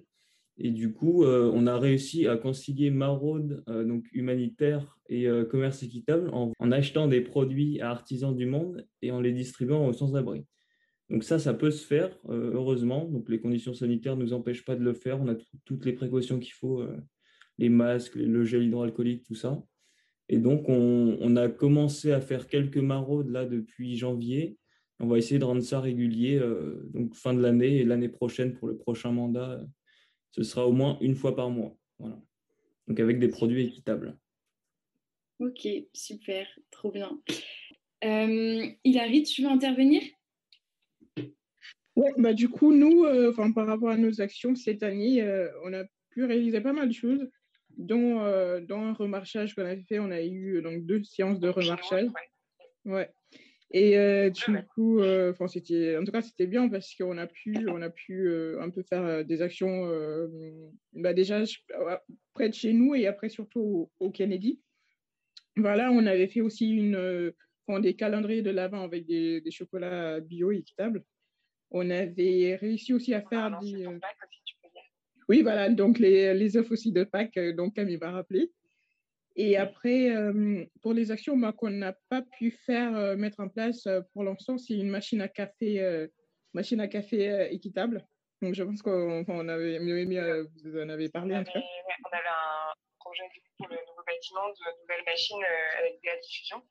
Et 0.59 0.71
du 0.71 0.93
coup, 0.93 1.23
euh, 1.23 1.49
on 1.53 1.67
a 1.67 1.77
réussi 1.79 2.27
à 2.27 2.37
concilier 2.37 2.91
maraude 2.91 3.63
donc 3.67 4.05
humanitaire 4.11 4.97
et 5.07 5.27
commerce 5.49 5.81
équitable 5.81 6.29
en, 6.33 6.71
achetant 6.71 7.07
des 7.07 7.21
produits 7.21 7.81
à 7.81 7.89
artisans 7.89 8.35
du 8.35 8.45
monde 8.45 8.85
et 9.01 9.11
en 9.11 9.19
les 9.19 9.31
distribuant 9.31 9.87
aux 9.87 9.93
sans-abri. 9.93 10.45
Donc 11.09 11.23
ça, 11.23 11.39
ça 11.39 11.55
peut 11.55 11.71
se 11.71 11.83
faire, 11.83 12.15
heureusement. 12.27 13.05
Donc 13.05 13.27
les 13.27 13.39
conditions 13.39 13.73
sanitaires 13.73 14.15
ne 14.17 14.23
nous 14.23 14.33
empêchent 14.33 14.65
pas 14.65 14.75
de 14.75 14.83
le 14.83 14.93
faire. 14.93 15.19
On 15.19 15.27
a 15.27 15.35
toutes 15.65 15.85
les 15.85 15.93
précautions 15.93 16.37
qu'il 16.37 16.53
faut, 16.53 16.83
les 17.57 17.69
masques, 17.69 18.15
le 18.15 18.43
gel 18.43 18.65
hydroalcoolique, 18.65 19.23
tout 19.23 19.33
ça. 19.33 19.63
Et 20.29 20.37
donc, 20.37 20.69
on, 20.69 21.35
a 21.35 21.49
commencé 21.49 22.11
à 22.11 22.21
faire 22.21 22.47
quelques 22.47 22.77
maraudes 22.77 23.31
là 23.31 23.45
depuis 23.45 23.97
janvier. 23.97 24.57
On 24.99 25.07
va 25.07 25.17
essayer 25.17 25.39
de 25.39 25.45
rendre 25.45 25.63
ça 25.63 25.79
régulier, 25.79 26.37
euh, 26.37 26.87
donc 26.93 27.15
fin 27.15 27.33
de 27.33 27.41
l'année 27.41 27.77
et 27.77 27.83
l'année 27.83 28.09
prochaine 28.09 28.53
pour 28.53 28.67
le 28.67 28.77
prochain 28.77 29.11
mandat, 29.11 29.59
ce 30.31 30.43
sera 30.43 30.67
au 30.67 30.71
moins 30.71 30.97
une 31.01 31.15
fois 31.15 31.35
par 31.35 31.49
mois. 31.49 31.75
Voilà. 31.99 32.19
Donc 32.87 32.99
avec 32.99 33.19
des 33.19 33.27
produits 33.27 33.65
équitables. 33.65 34.17
Ok, 35.39 35.67
super, 35.93 36.47
trop 36.69 36.91
bien. 36.91 37.21
Euh, 38.03 38.67
Hilary, 38.83 39.23
tu 39.23 39.43
veux 39.43 39.49
intervenir? 39.49 40.01
Ouais, 41.95 42.13
bah 42.17 42.33
du 42.33 42.49
coup, 42.49 42.73
nous, 42.73 43.03
euh, 43.05 43.33
par 43.53 43.67
rapport 43.67 43.89
à 43.89 43.97
nos 43.97 44.21
actions 44.21 44.55
cette 44.55 44.83
année, 44.83 45.21
euh, 45.21 45.49
on 45.65 45.73
a 45.73 45.83
pu 46.09 46.25
réaliser 46.25 46.61
pas 46.61 46.73
mal 46.73 46.87
de 46.87 46.93
choses 46.93 47.29
dont, 47.77 48.21
euh, 48.21 48.61
dans 48.61 48.81
un 48.81 48.93
remarchage 48.93 49.55
qu'on 49.55 49.65
a 49.65 49.77
fait, 49.77 49.99
on 49.99 50.11
a 50.11 50.21
eu 50.21 50.61
donc 50.61 50.85
deux 50.85 51.03
séances 51.03 51.39
de 51.39 51.49
remarchage. 51.49 52.09
Ouais. 52.85 53.09
Et 53.71 53.97
euh, 53.97 54.29
du 54.31 54.43
coup, 54.73 54.99
euh, 54.99 55.33
c'était, 55.47 55.95
en 55.97 56.03
tout 56.03 56.11
cas, 56.11 56.21
c'était 56.21 56.47
bien 56.47 56.69
parce 56.69 56.95
qu'on 56.95 57.17
a 57.17 57.27
pu, 57.27 57.55
on 57.69 57.81
a 57.81 57.89
pu 57.89 58.31
un 58.59 58.69
peu 58.69 58.81
faire 58.83 59.23
des 59.23 59.41
actions 59.41 59.87
bah 60.93 61.13
déjà 61.13 61.43
près 62.33 62.49
de 62.49 62.53
chez 62.53 62.73
nous 62.73 62.95
et 62.95 63.05
après 63.05 63.29
surtout 63.29 63.91
au, 63.99 64.09
Kennedy. 64.11 64.59
Voilà, 65.55 65.91
on 65.91 66.05
avait 66.05 66.27
fait 66.27 66.41
aussi 66.41 66.69
une, 66.71 67.31
des 67.79 67.95
calendriers 67.95 68.41
de 68.41 68.49
l'avant 68.49 68.81
avec 68.81 69.05
des, 69.05 69.41
des, 69.41 69.51
chocolats 69.51 70.19
bio 70.19 70.51
équitables. 70.51 71.03
On 71.69 71.91
avait 71.91 72.55
réussi 72.55 72.93
aussi 72.93 73.13
à 73.13 73.21
faire 73.21 73.59
des. 73.61 73.85
Oui, 75.29 75.43
voilà, 75.43 75.69
donc 75.69 75.99
les, 75.99 76.33
les 76.33 76.57
offres 76.57 76.71
aussi 76.71 76.91
de 76.91 77.03
Pâques, 77.03 77.37
euh, 77.37 77.53
donc 77.53 77.75
Camille 77.75 77.97
va 77.97 78.09
rappeler. 78.09 78.51
Et 79.41 79.55
après, 79.55 80.09
euh, 80.09 80.65
pour 80.81 80.93
les 80.93 81.11
actions 81.11 81.39
qu'on 81.53 81.69
n'a 81.69 81.93
pas 82.09 82.21
pu 82.21 82.51
faire, 82.51 82.93
euh, 82.97 83.15
mettre 83.15 83.39
en 83.39 83.47
place 83.47 83.87
pour 84.11 84.25
l'instant, 84.25 84.57
c'est 84.57 84.73
une 84.73 84.89
machine 84.89 85.21
à 85.21 85.29
café, 85.29 86.09
machine 86.53 86.81
à 86.81 86.89
café 86.89 87.47
équitable. 87.49 88.05
Donc 88.41 88.53
je 88.53 88.63
pense 88.63 88.81
qu'on 88.81 89.47
avait, 89.47 89.79
vous 89.79 90.77
en 90.77 90.89
avez 90.89 91.07
parlé 91.07 91.35
on 91.35 91.37
avait, 91.37 91.51
on 91.53 92.17
avait 92.17 92.27
un 92.27 92.73
projet 92.99 93.23
pour 93.57 93.69
le 93.69 93.77
nouveau 93.87 94.03
bâtiment 94.05 94.49
de 94.49 94.81
nouvelles 94.81 95.05
machines 95.05 95.45
avec 95.77 96.01
des 96.03 96.19
diffusion. 96.21 96.61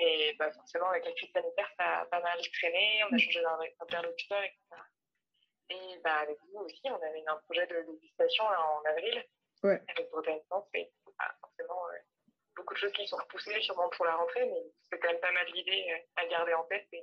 Et 0.00 0.34
bah, 0.40 0.50
forcément, 0.50 0.90
avec 0.90 1.04
la 1.04 1.12
crise 1.12 1.30
sanitaire, 1.32 1.70
ça 1.78 2.00
a 2.00 2.06
pas 2.06 2.20
mal 2.20 2.36
traîné. 2.58 3.04
On 3.08 3.14
a 3.14 3.18
changé 3.18 3.40
d'interlocuteur, 3.78 4.42
etc. 4.42 4.58
Et 5.70 6.00
bah, 6.02 6.16
avec 6.22 6.38
vous 6.50 6.62
aussi, 6.62 6.82
on 6.86 6.96
avait 6.96 7.22
un 7.28 7.36
projet 7.44 7.66
de 7.68 7.76
législation 7.92 8.42
en 8.42 8.90
avril 8.90 9.22
avec 9.62 10.10
Bretagne. 10.10 10.40
Et 10.40 10.48
bah, 10.50 10.66
euh, 10.76 11.01
beaucoup 12.72 12.74
de 12.74 12.78
choses 12.78 12.92
qui 12.92 13.06
sont 13.06 13.16
repoussées 13.16 13.60
sûrement 13.60 13.88
pour 13.96 14.06
la 14.06 14.16
rentrée, 14.16 14.46
mais 14.46 14.70
c'est 14.90 14.98
quand 14.98 15.08
même 15.08 15.20
pas 15.20 15.32
mal 15.32 15.46
d'idées 15.52 15.84
euh, 15.90 16.22
à 16.22 16.26
garder 16.28 16.54
en 16.54 16.64
tête 16.64 16.86
et 16.92 17.02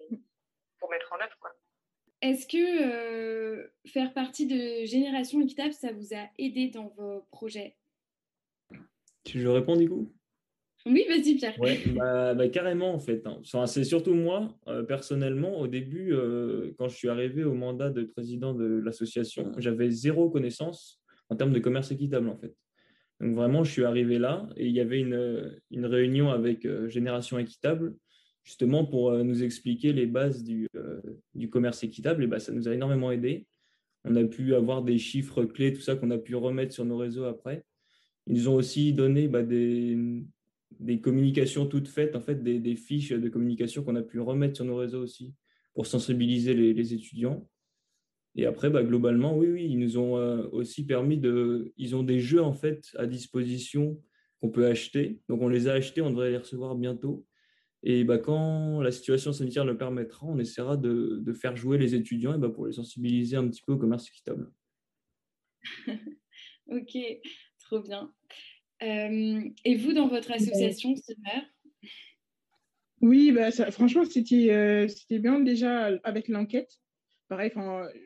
pour 0.79 0.89
mettre 0.89 1.11
en 1.13 1.17
œuvre. 1.17 1.37
Quoi. 1.39 1.51
Est-ce 2.21 2.47
que 2.47 2.57
euh, 2.57 3.67
faire 3.87 4.13
partie 4.13 4.47
de 4.47 4.85
Génération 4.85 5.41
Équitable, 5.41 5.73
ça 5.73 5.91
vous 5.91 6.13
a 6.13 6.27
aidé 6.37 6.69
dans 6.69 6.87
vos 6.97 7.21
projets? 7.31 7.75
Tu 9.23 9.39
je 9.41 9.47
réponds 9.47 9.75
du 9.75 9.89
coup 9.89 10.11
oui, 10.85 11.03
vas-y 11.09 11.35
Pierre. 11.35 11.55
Oui, 11.59 11.91
bah, 11.93 12.33
bah, 12.33 12.47
carrément 12.47 12.93
en 12.93 12.99
fait. 12.99 13.21
Hein. 13.27 13.41
c'est 13.65 13.83
surtout 13.83 14.13
moi, 14.13 14.57
euh, 14.67 14.81
personnellement, 14.81 15.59
au 15.59 15.67
début, 15.67 16.13
euh, 16.13 16.73
quand 16.77 16.87
je 16.87 16.95
suis 16.95 17.09
arrivé 17.09 17.43
au 17.43 17.53
mandat 17.53 17.89
de 17.89 18.03
président 18.03 18.53
de 18.53 18.65
l'association, 18.65 19.51
j'avais 19.57 19.89
zéro 19.89 20.29
connaissance 20.29 21.01
en 21.27 21.35
termes 21.35 21.51
de 21.51 21.59
commerce 21.59 21.91
équitable 21.91 22.29
en 22.29 22.37
fait. 22.37 22.55
Donc 23.19 23.35
vraiment, 23.35 23.63
je 23.63 23.71
suis 23.71 23.83
arrivé 23.83 24.17
là 24.17 24.47
et 24.55 24.67
il 24.67 24.73
y 24.73 24.79
avait 24.79 24.99
une, 24.99 25.85
réunion 25.85 26.29
avec 26.29 26.65
euh, 26.65 26.87
Génération 26.87 27.37
Équitable, 27.37 27.95
justement 28.43 28.85
pour 28.85 29.11
nous 29.11 29.43
expliquer 29.43 29.93
les 29.93 30.05
bases 30.05 30.43
du, 30.43 30.67
du 31.35 31.49
commerce 31.49 31.83
équitable. 31.83 32.23
Et 32.23 32.27
bah, 32.27 32.39
ça 32.39 32.51
nous 32.51 32.67
a 32.67 32.73
énormément 32.73 33.11
aidé. 33.11 33.45
On 34.05 34.15
a 34.15 34.23
pu 34.23 34.55
avoir 34.55 34.81
des 34.81 34.97
chiffres 34.97 35.43
clés, 35.43 35.73
tout 35.73 35.81
ça 35.81 35.95
qu'on 35.95 36.09
a 36.09 36.17
pu 36.17 36.35
remettre 36.35 36.73
sur 36.73 36.85
nos 36.85 36.97
réseaux 36.97 37.25
après. 37.25 37.65
Ils 38.27 38.35
nous 38.35 38.47
ont 38.47 38.55
aussi 38.55 38.93
donné 38.93 39.27
bah, 39.27 39.43
des, 39.43 40.23
des 40.79 41.01
communications 41.01 41.65
toutes 41.65 41.87
faites, 41.87 42.15
en 42.15 42.21
fait, 42.21 42.43
des, 42.43 42.75
fiches 42.75 43.11
de 43.11 43.29
communication 43.29 43.83
qu'on 43.83 43.95
a 43.95 44.01
pu 44.01 44.19
remettre 44.19 44.55
sur 44.55 44.65
nos 44.65 44.77
réseaux 44.77 45.01
aussi 45.01 45.33
pour 45.73 45.87
sensibiliser 45.87 46.53
les, 46.53 46.93
étudiants. 46.93 47.47
Et 48.35 48.45
après, 48.45 48.69
bah, 48.69 48.83
globalement, 48.83 49.37
oui, 49.37 49.47
oui, 49.47 49.67
ils 49.69 49.79
nous 49.79 49.97
ont 49.97 50.17
euh, 50.17 50.47
aussi 50.51 50.85
permis 50.85 51.17
de. 51.17 51.73
Ils 51.77 51.95
ont 51.95 52.03
des 52.03 52.19
jeux 52.19 52.41
en 52.41 52.53
fait 52.53 52.85
à 52.97 53.05
disposition 53.05 54.01
qu'on 54.39 54.49
peut 54.49 54.67
acheter. 54.67 55.19
Donc, 55.27 55.41
on 55.41 55.49
les 55.49 55.67
a 55.67 55.73
achetés, 55.73 56.01
on 56.01 56.09
devrait 56.09 56.31
les 56.31 56.37
recevoir 56.37 56.75
bientôt. 56.75 57.25
Et 57.83 58.03
bah, 58.03 58.17
quand 58.17 58.81
la 58.81 58.91
situation 58.91 59.31
sanitaire 59.31 59.65
le 59.65 59.77
permettra, 59.77 60.27
on 60.27 60.37
essaiera 60.37 60.77
de, 60.77 61.23
faire 61.33 61.55
jouer 61.55 61.77
les 61.77 61.95
étudiants 61.95 62.35
et 62.35 62.37
bah, 62.37 62.49
pour 62.49 62.67
les 62.67 62.73
sensibiliser 62.73 63.37
un 63.37 63.47
petit 63.47 63.61
peu 63.61 63.73
au 63.73 63.77
commerce 63.77 64.07
équitable. 64.07 64.51
ok, 66.67 66.97
trop 67.59 67.79
bien. 67.81 68.13
Euh, 68.83 69.41
et 69.65 69.75
vous, 69.75 69.93
dans 69.93 70.07
votre 70.07 70.31
association, 70.31 70.95
Summer? 70.95 71.43
Oui, 73.01 73.31
bah, 73.31 73.51
franchement, 73.71 74.03
euh, 74.03 74.87
c'était 74.87 75.19
bien 75.19 75.39
déjà 75.39 75.85
avec 76.03 76.27
l'enquête. 76.27 76.79
Pareil, 77.29 77.51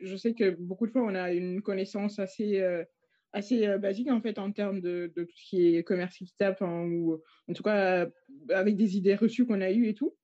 je 0.02 0.16
sais 0.16 0.34
que 0.34 0.50
beaucoup 0.50 0.86
de 0.86 0.92
fois, 0.92 1.02
on 1.02 1.14
a 1.14 1.32
une 1.32 1.62
connaissance 1.62 2.18
assez, 2.18 2.60
euh, 2.60 2.84
assez 3.32 3.66
basique 3.78 4.10
en 4.10 4.20
fait 4.20 4.38
en 4.38 4.52
termes 4.52 4.82
de, 4.82 5.10
tout 5.16 5.26
ce 5.34 5.48
qui 5.48 5.76
est 5.76 5.82
commerce 5.82 6.20
équitable, 6.20 6.58
ou 6.62 7.22
en 7.48 7.52
tout 7.54 7.62
cas 7.62 8.06
avec 8.50 8.76
des 8.76 8.98
idées 8.98 9.14
reçues 9.14 9.46
qu'on 9.46 9.62
a 9.62 9.70
eues 9.70 9.88
et 9.88 9.94
tout. 9.94 10.14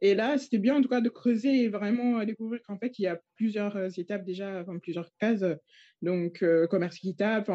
Et 0.00 0.14
là, 0.14 0.38
c'était 0.38 0.58
bien 0.58 0.76
en 0.76 0.82
tout 0.82 0.88
cas 0.88 1.02
de 1.02 1.08
creuser 1.10 1.64
et 1.64 1.68
vraiment 1.68 2.24
découvrir 2.24 2.62
qu'en 2.62 2.78
fait, 2.78 2.98
il 2.98 3.02
y 3.02 3.06
a 3.06 3.20
plusieurs 3.34 3.98
étapes 3.98 4.24
déjà, 4.24 4.60
enfin, 4.62 4.78
plusieurs 4.78 5.10
cases. 5.18 5.44
Donc, 6.00 6.44
commerce 6.70 6.96
équitable, 6.96 7.46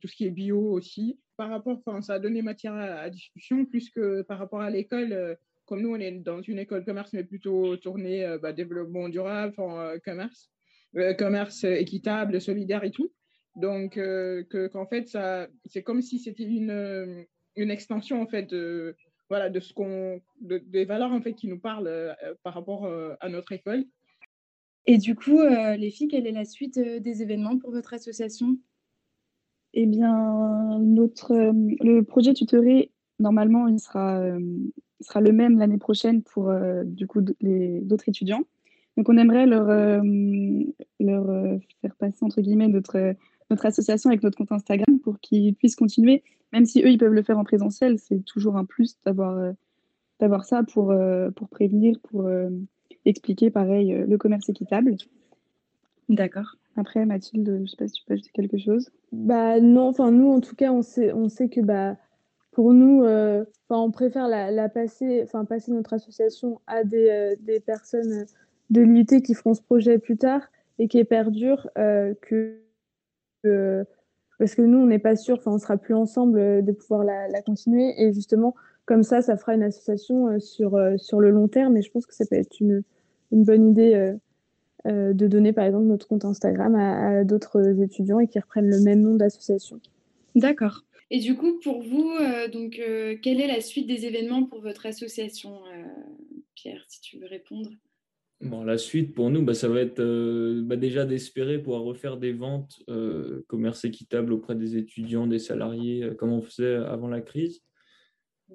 tout 0.00 0.08
ce 0.08 0.16
qui 0.16 0.26
est 0.26 0.30
bio 0.30 0.60
aussi, 0.72 1.18
par 1.36 1.50
rapport, 1.50 1.80
enfin, 1.84 2.00
ça 2.00 2.14
a 2.14 2.18
donné 2.18 2.42
matière 2.42 2.74
à, 2.74 3.08
discussion 3.10 3.66
plus 3.66 3.90
que 3.90 4.22
par 4.22 4.38
rapport 4.38 4.60
à 4.60 4.70
l'école. 4.70 5.36
Euh, 5.68 5.74
comme 5.74 5.82
nous, 5.82 5.94
on 5.94 6.00
est 6.00 6.12
dans 6.12 6.40
une 6.40 6.58
école 6.58 6.84
commerce, 6.84 7.12
mais 7.12 7.24
plutôt 7.24 7.76
tournée 7.76 8.24
euh, 8.24 8.38
bah, 8.38 8.52
développement 8.52 9.08
durable, 9.08 9.54
euh, 9.58 9.98
commerce, 10.04 10.50
commerce 11.18 11.64
équitable, 11.64 12.40
solidaire 12.40 12.84
et 12.84 12.90
tout. 12.90 13.10
Donc, 13.56 13.98
qu'en 14.72 14.86
fait, 14.86 15.08
ça, 15.08 15.48
c'est 15.66 15.82
comme 15.82 16.00
si 16.00 16.18
c'était 16.20 16.44
une, 16.44 17.26
une 17.56 17.70
extension 17.70 18.22
en 18.22 18.26
fait 18.26 18.44
de, 18.44 18.94
voilà, 19.28 19.50
de 19.50 19.58
ce 19.58 19.72
qu'on, 19.72 20.20
des 20.40 20.84
valeurs 20.84 21.10
en 21.12 21.20
fait 21.20 21.34
qui 21.34 21.48
nous 21.48 21.58
parlent 21.58 22.16
par 22.44 22.54
rapport 22.54 22.88
à 23.20 23.28
notre 23.28 23.50
école. 23.52 23.84
Et 24.86 24.96
du 24.96 25.16
coup, 25.16 25.40
les 25.42 25.90
filles, 25.90 26.06
quelle 26.06 26.28
est 26.28 26.32
la 26.32 26.44
suite 26.44 26.78
des 26.78 27.22
événements 27.22 27.58
pour 27.58 27.72
votre 27.72 27.94
association? 27.94 28.56
Eh 29.74 29.86
bien, 29.86 30.78
notre, 30.80 31.32
euh, 31.32 31.52
le 31.80 32.00
projet 32.02 32.32
tutoré, 32.32 32.90
normalement, 33.18 33.68
il 33.68 33.78
sera, 33.78 34.18
euh, 34.20 34.40
sera 35.08 35.20
le 35.20 35.32
même 35.32 35.58
l'année 35.58 35.78
prochaine 35.78 36.22
pour 36.22 36.48
euh, 36.48 36.84
du 36.84 37.06
coup 37.06 37.20
les 37.40 37.80
d'autres 37.80 38.08
étudiants. 38.08 38.42
Donc, 38.96 39.08
on 39.08 39.16
aimerait 39.16 39.46
leur, 39.46 39.68
leur 40.98 41.60
faire 41.80 41.94
passer 41.96 42.18
entre 42.22 42.40
guillemets 42.40 42.66
notre, 42.66 43.14
notre 43.48 43.64
association 43.64 44.10
avec 44.10 44.24
notre 44.24 44.36
compte 44.36 44.50
Instagram 44.50 44.98
pour 44.98 45.20
qu'ils 45.20 45.54
puissent 45.54 45.76
continuer, 45.76 46.24
même 46.52 46.64
si 46.64 46.82
eux 46.82 46.90
ils 46.90 46.98
peuvent 46.98 47.12
le 47.12 47.22
faire 47.22 47.38
en 47.38 47.44
présentiel. 47.44 48.00
C'est 48.00 48.24
toujours 48.24 48.56
un 48.56 48.64
plus 48.64 48.98
d'avoir 49.06 49.52
d'avoir 50.18 50.44
ça 50.44 50.64
pour, 50.64 50.92
pour 51.36 51.48
prévenir, 51.48 52.00
pour 52.10 52.28
expliquer 53.04 53.50
pareil 53.50 54.04
le 54.04 54.18
commerce 54.18 54.48
équitable. 54.48 54.96
D'accord. 56.08 56.56
Après, 56.76 57.04
Mathilde, 57.06 57.46
je 57.46 57.62
ne 57.62 57.66
sais 57.66 57.76
pas 57.76 57.88
si 57.88 57.94
tu 57.94 58.04
peux 58.04 58.14
ajouter 58.14 58.30
quelque 58.32 58.58
chose. 58.58 58.90
Bah 59.12 59.60
non, 59.60 59.88
enfin 59.88 60.10
nous 60.10 60.30
en 60.30 60.40
tout 60.40 60.54
cas, 60.54 60.72
on 60.72 60.82
sait, 60.82 61.12
on 61.12 61.28
sait 61.28 61.48
que 61.48 61.60
bah, 61.60 61.96
pour 62.58 62.74
nous, 62.74 63.04
on 63.70 63.90
préfère 63.92 64.26
la, 64.26 64.68
passer, 64.68 65.22
enfin 65.22 65.44
passer 65.44 65.70
notre 65.70 65.92
association 65.92 66.60
à 66.66 66.82
des, 66.82 67.36
des 67.38 67.60
personnes 67.60 68.26
de 68.70 68.80
l'IUT 68.80 69.22
qui 69.22 69.34
feront 69.34 69.54
ce 69.54 69.62
projet 69.62 69.98
plus 69.98 70.16
tard 70.16 70.42
et 70.80 70.88
qui 70.88 71.04
perdure 71.04 71.70
que 72.20 72.58
parce 74.40 74.56
que 74.56 74.62
nous, 74.62 74.78
on 74.78 74.86
n'est 74.86 74.98
pas 74.98 75.14
sûr, 75.14 75.36
enfin, 75.38 75.52
on 75.52 75.58
sera 75.58 75.76
plus 75.76 75.94
ensemble 75.94 76.64
de 76.64 76.72
pouvoir 76.72 77.04
la, 77.04 77.42
continuer. 77.42 77.94
Et 77.96 78.12
justement, 78.12 78.56
comme 78.86 79.04
ça, 79.04 79.22
ça 79.22 79.36
fera 79.36 79.54
une 79.54 79.62
association 79.62 80.40
sur, 80.40 80.76
sur 80.96 81.20
le 81.20 81.30
long 81.30 81.46
terme. 81.46 81.76
Et 81.76 81.82
je 81.82 81.92
pense 81.92 82.06
que 82.06 82.14
ça 82.14 82.24
peut 82.26 82.34
être 82.34 82.58
une, 82.58 82.82
une 83.30 83.44
bonne 83.44 83.70
idée 83.70 84.16
euh, 84.86 85.12
de 85.12 85.26
donner 85.26 85.52
par 85.52 85.64
exemple 85.64 85.86
notre 85.86 86.08
compte 86.08 86.24
Instagram 86.24 86.74
à, 86.74 87.22
d'autres 87.22 87.80
étudiants 87.82 88.20
et 88.20 88.26
qui 88.26 88.38
reprennent 88.38 88.70
le 88.70 88.80
même 88.80 89.02
nom 89.02 89.14
d'association. 89.14 89.80
D'accord. 90.34 90.84
Et 91.10 91.20
du 91.20 91.36
coup, 91.36 91.58
pour 91.60 91.82
vous, 91.82 92.10
euh, 92.20 92.48
donc, 92.48 92.78
euh, 92.78 93.16
quelle 93.22 93.40
est 93.40 93.46
la 93.46 93.60
suite 93.60 93.86
des 93.86 94.04
événements 94.04 94.44
pour 94.44 94.60
votre 94.60 94.86
association, 94.86 95.62
Pierre, 96.54 96.84
si 96.88 97.00
tu 97.00 97.18
veux 97.18 97.26
répondre? 97.26 97.70
Bon, 98.40 98.62
la 98.62 98.78
suite 98.78 99.14
pour 99.14 99.30
nous, 99.30 99.42
bah, 99.42 99.54
ça 99.54 99.68
va 99.68 99.80
être 99.80 100.02
bah, 100.62 100.76
déjà 100.76 101.04
d'espérer 101.04 101.58
pouvoir 101.58 101.82
refaire 101.82 102.18
des 102.18 102.32
ventes 102.32 102.82
commerce 103.48 103.84
équitable 103.84 104.32
auprès 104.32 104.54
des 104.54 104.76
étudiants, 104.76 105.26
des 105.26 105.38
salariés, 105.38 106.10
comme 106.18 106.32
on 106.32 106.42
faisait 106.42 106.76
avant 106.76 107.08
la 107.08 107.20
crise. 107.20 107.62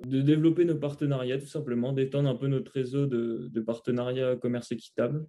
De 0.06 0.22
développer 0.22 0.66
nos 0.66 0.78
partenariats, 0.78 1.38
tout 1.38 1.48
simplement, 1.48 1.92
d'étendre 1.92 2.30
un 2.30 2.36
peu 2.36 2.48
notre 2.48 2.72
réseau 2.72 3.08
de 3.08 3.60
partenariats 3.62 4.36
commerce 4.36 4.72
équitable. 4.72 5.26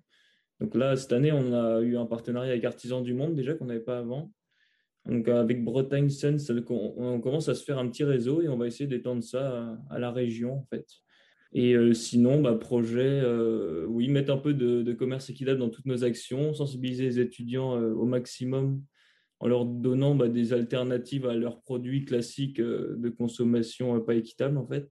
Donc 0.61 0.75
là, 0.75 0.97
cette 0.97 1.13
année, 1.13 1.33
on 1.33 1.53
a 1.53 1.81
eu 1.81 1.97
un 1.97 2.07
partenariat 2.07 2.53
avec 2.53 2.65
Artisans 2.65 3.03
du 3.03 3.15
Monde 3.15 3.35
déjà 3.35 3.55
qu'on 3.55 3.67
n'avait 3.67 3.81
pas 3.81 3.99
avant. 3.99 4.31
Donc 5.07 5.29
avec 5.29 5.63
Bretagne 5.63 6.09
Sun, 6.09 6.39
on 6.69 7.21
commence 7.21 7.49
à 7.49 7.55
se 7.55 7.65
faire 7.65 7.79
un 7.79 7.89
petit 7.89 8.05
réseau 8.05 8.41
et 8.41 8.49
on 8.49 8.57
va 8.57 8.67
essayer 8.67 8.87
d'étendre 8.87 9.23
ça 9.23 9.79
à, 9.91 9.99
la 9.99 10.11
région 10.11 10.55
en 10.55 10.67
fait. 10.71 10.87
Et 11.53 11.75
euh, 11.75 11.93
sinon, 11.93 12.41
bah, 12.41 12.55
projet, 12.55 13.21
euh, 13.23 13.85
oui, 13.87 14.09
mettre 14.09 14.33
un 14.33 14.39
peu 14.39 14.55
de, 14.55 14.93
commerce 14.95 15.31
équitable 15.31 15.61
dans 15.61 15.69
toutes 15.69 15.87
nos 15.87 16.03
actions, 16.03 16.53
sensibiliser 16.55 17.05
les 17.05 17.21
étudiants 17.21 17.79
euh, 17.79 17.93
au 17.93 18.07
maximum 18.07 18.83
en 19.41 19.47
leur 19.47 19.65
donnant 19.67 20.15
bah, 20.15 20.29
des 20.29 20.53
alternatives 20.53 21.27
à 21.27 21.35
leurs 21.35 21.61
produits 21.61 22.05
classiques 22.05 22.61
de 22.61 23.09
consommation 23.11 24.01
pas 24.01 24.15
équitable 24.15 24.57
en 24.57 24.67
fait. 24.67 24.89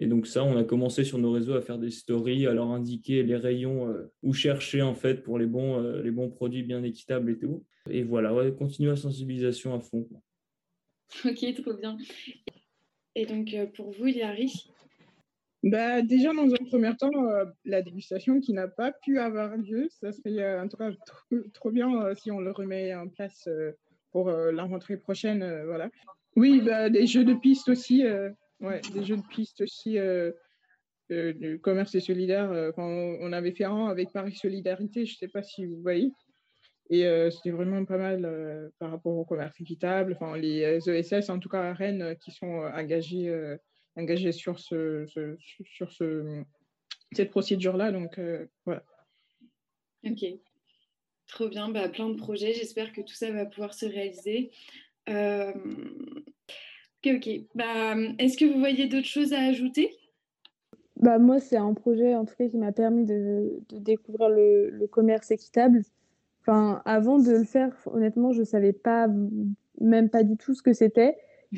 Et 0.00 0.06
donc 0.06 0.26
ça, 0.26 0.42
on 0.42 0.56
a 0.56 0.64
commencé 0.64 1.04
sur 1.04 1.18
nos 1.18 1.30
réseaux 1.30 1.54
à 1.54 1.60
faire 1.60 1.78
des 1.78 1.90
stories, 1.90 2.46
à 2.46 2.54
leur 2.54 2.70
indiquer 2.70 3.22
les 3.22 3.36
rayons 3.36 3.88
euh, 3.88 4.12
où 4.22 4.32
chercher 4.32 4.82
en 4.82 4.94
fait 4.94 5.22
pour 5.22 5.38
les 5.38 5.46
bons, 5.46 5.80
euh, 5.80 6.02
les 6.02 6.10
bons 6.10 6.28
produits 6.28 6.64
bien 6.64 6.82
équitables 6.82 7.30
et 7.30 7.38
tout. 7.38 7.64
Et 7.88 8.02
voilà, 8.02 8.34
ouais, 8.34 8.52
continuer 8.52 8.90
la 8.90 8.96
sensibilisation 8.96 9.74
à 9.74 9.80
fond. 9.80 10.08
Ok, 11.24 11.54
trop 11.62 11.74
bien. 11.74 11.96
Et 13.14 13.26
donc 13.26 13.54
euh, 13.54 13.66
pour 13.66 13.92
vous, 13.92 14.08
Yari 14.08 14.52
bah, 15.62 16.02
déjà, 16.02 16.32
dans 16.32 16.52
un 16.52 16.64
premier 16.68 16.96
temps, 16.96 17.12
la 17.64 17.82
dégustation 17.82 18.40
qui 18.40 18.52
n'a 18.52 18.66
pas 18.66 18.90
pu 18.90 19.20
avoir 19.20 19.56
lieu, 19.56 19.86
ça 19.90 20.10
serait 20.10 20.58
en 20.58 20.66
tout 20.66 20.76
cas 20.76 20.90
trop, 21.54 21.70
bien 21.70 22.12
si 22.16 22.32
on 22.32 22.40
le 22.40 22.50
remet 22.50 22.92
en 22.96 23.06
place 23.06 23.48
pour 24.10 24.28
la 24.28 24.64
rentrée 24.64 24.96
prochaine. 24.96 25.62
voilà. 25.64 25.88
Oui, 26.34 26.60
bah, 26.62 26.90
des 26.90 27.06
jeux 27.06 27.24
de 27.24 27.34
piste 27.34 27.68
aussi. 27.68 28.02
Ouais, 28.62 28.80
des 28.94 29.04
jeux 29.04 29.16
de 29.16 29.26
piste 29.26 29.60
aussi 29.60 29.98
euh, 29.98 30.30
euh, 31.10 31.32
du 31.32 31.60
commerce 31.60 31.96
et 31.96 32.00
solidaire. 32.00 32.50
Euh, 32.52 32.70
on 32.76 33.32
avait 33.32 33.50
fait 33.50 33.64
un 33.64 33.86
avec 33.86 34.12
Paris 34.12 34.36
Solidarité, 34.36 35.04
je 35.04 35.14
ne 35.14 35.16
sais 35.16 35.28
pas 35.28 35.42
si 35.42 35.66
vous 35.66 35.82
voyez. 35.82 36.12
Et 36.90 37.04
c'était 37.30 37.52
vraiment 37.52 37.82
pas 37.86 37.96
mal 37.96 38.70
par 38.78 38.90
rapport 38.90 39.16
au 39.16 39.24
commerce 39.24 39.58
équitable. 39.58 40.12
Enfin, 40.14 40.36
les 40.36 40.78
ESS, 40.86 41.30
en 41.30 41.38
tout 41.38 41.48
cas 41.48 41.62
à 41.62 41.72
Rennes, 41.72 42.16
qui 42.22 42.32
sont 42.32 42.46
engagés, 42.46 43.34
engagés 43.96 44.32
sur, 44.32 44.58
ce, 44.58 45.06
sur 45.64 45.90
ce, 45.90 46.42
cette 47.12 47.30
procédure-là. 47.30 47.92
Donc. 47.92 48.20
Ok. 50.04 50.24
Trop 51.28 51.48
bien. 51.48 51.70
Bah, 51.70 51.88
plein 51.88 52.10
de 52.10 52.16
projets. 52.16 52.52
J'espère 52.52 52.92
que 52.92 53.00
tout 53.00 53.14
ça 53.14 53.30
va 53.30 53.46
pouvoir 53.46 53.72
se 53.72 53.86
réaliser. 53.86 54.50
Ok, 57.04 57.14
ok. 57.16 57.40
Bah, 57.54 57.94
Est-ce 58.18 58.36
que 58.36 58.44
vous 58.44 58.58
voyez 58.58 58.86
d'autres 58.86 59.06
choses 59.06 59.32
à 59.32 59.40
ajouter? 59.40 59.90
Bah, 60.96 61.18
Moi, 61.18 61.40
c'est 61.40 61.56
un 61.56 61.74
projet 61.74 62.14
en 62.14 62.24
tout 62.24 62.34
cas 62.36 62.48
qui 62.48 62.56
m'a 62.58 62.72
permis 62.72 63.04
de, 63.04 63.60
de 63.70 63.78
découvrir 63.78 64.28
le, 64.28 64.70
le, 64.70 64.86
commerce 64.86 65.30
équitable. 65.32 65.82
Enfin, 66.40 66.80
avant 66.84 67.18
de 67.18 67.30
le 67.30 67.44
faire, 67.44 67.72
honnêtement, 67.86 68.32
je 68.32 68.40
ne 68.40 68.44
savais 68.44 68.72
pas, 68.72 69.08
même 69.80 70.10
pas 70.10 70.22
du 70.22 70.36
tout 70.36 70.54
ce 70.54 70.62
que 70.62 70.72
c'était. 70.72 71.16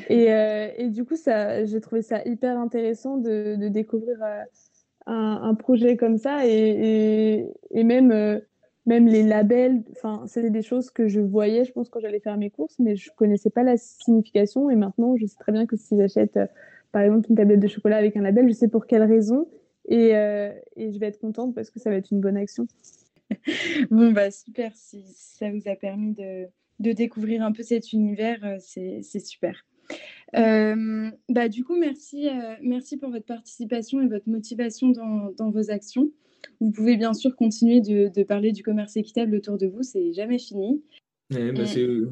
Et, 0.09 0.33
euh, 0.33 0.69
et, 0.77 0.89
du 0.89 1.05
coup, 1.05 1.15
j'ai 1.15 1.79
trouvé 1.79 2.01
ça 2.01 2.23
hyper 2.25 2.57
intéressant 2.57 3.17
de, 3.17 3.55
de 3.55 3.67
découvrir 3.67 4.17
euh, 4.23 4.43
un, 5.05 5.53
projet 5.55 5.95
comme 5.95 6.17
ça 6.17 6.45
et, 6.45 6.49
et, 6.49 7.47
et 7.71 7.83
même 7.83 8.11
euh, 8.11 8.39
même 8.85 9.07
les 9.07 9.23
labels, 9.23 9.83
enfin, 9.91 10.23
c'est 10.27 10.49
des 10.49 10.61
choses 10.61 10.91
que 10.91 11.07
je 11.07 11.19
voyais, 11.19 11.65
je 11.65 11.71
pense, 11.71 11.89
quand 11.89 11.99
j'allais 11.99 12.19
faire 12.19 12.37
mes 12.37 12.51
courses, 12.51 12.77
mais 12.77 12.95
je 12.95 13.09
connaissais 13.15 13.49
pas 13.49 13.63
la 13.63 13.77
signification. 13.77 14.69
Et 14.69 14.75
maintenant, 14.75 15.15
je 15.17 15.25
sais 15.25 15.37
très 15.39 15.51
bien 15.51 15.65
que 15.65 15.75
si 15.75 15.97
j'achète, 15.97 16.37
euh, 16.37 16.45
par 16.91 17.01
exemple, 17.01 17.27
une 17.29 17.35
tablette 17.35 17.59
de 17.59 17.67
chocolat 17.67 17.97
avec 17.97 18.15
un 18.15 18.21
label, 18.21 18.47
je 18.47 18.53
sais 18.53 18.67
pour 18.67 18.85
quelle 18.85 19.03
raison. 19.03 19.47
Et, 19.87 20.15
euh, 20.15 20.51
et, 20.75 20.91
je 20.91 20.99
vais 20.99 21.07
être 21.07 21.19
contente 21.19 21.53
parce 21.55 21.69
que 21.69 21.79
ça 21.79 21.89
va 21.89 21.95
être 21.95 22.11
une 22.11 22.21
bonne 22.21 22.37
action. 22.37 22.67
bon, 23.89 24.11
bah 24.11 24.29
super. 24.29 24.71
Si 24.75 25.03
ça 25.13 25.51
vous 25.51 25.67
a 25.67 25.75
permis 25.75 26.13
de, 26.13 26.45
de 26.79 26.91
découvrir 26.91 27.43
un 27.43 27.51
peu 27.51 27.63
cet 27.63 27.91
univers, 27.91 28.43
euh, 28.43 28.57
c'est 28.59 29.19
super. 29.19 29.65
bah, 30.33 31.49
du 31.49 31.63
coup, 31.63 31.75
merci, 31.75 32.27
merci 32.61 32.97
pour 32.97 33.09
votre 33.09 33.25
participation 33.25 34.01
et 34.01 34.07
votre 34.07 34.29
motivation 34.29 34.89
dans, 34.89 35.31
dans 35.37 35.49
vos 35.49 35.71
actions. 35.71 36.11
Vous 36.59 36.71
pouvez 36.71 36.97
bien 36.97 37.13
sûr 37.13 37.35
continuer 37.35 37.81
de, 37.81 38.23
parler 38.23 38.51
du 38.51 38.63
commerce 38.63 38.95
équitable 38.97 39.35
autour 39.35 39.57
de 39.57 39.67
vous, 39.67 39.83
c'est 39.83 40.13
jamais 40.13 40.39
fini. 40.39 40.81
Eh 41.31 41.51
ben, 41.51 41.67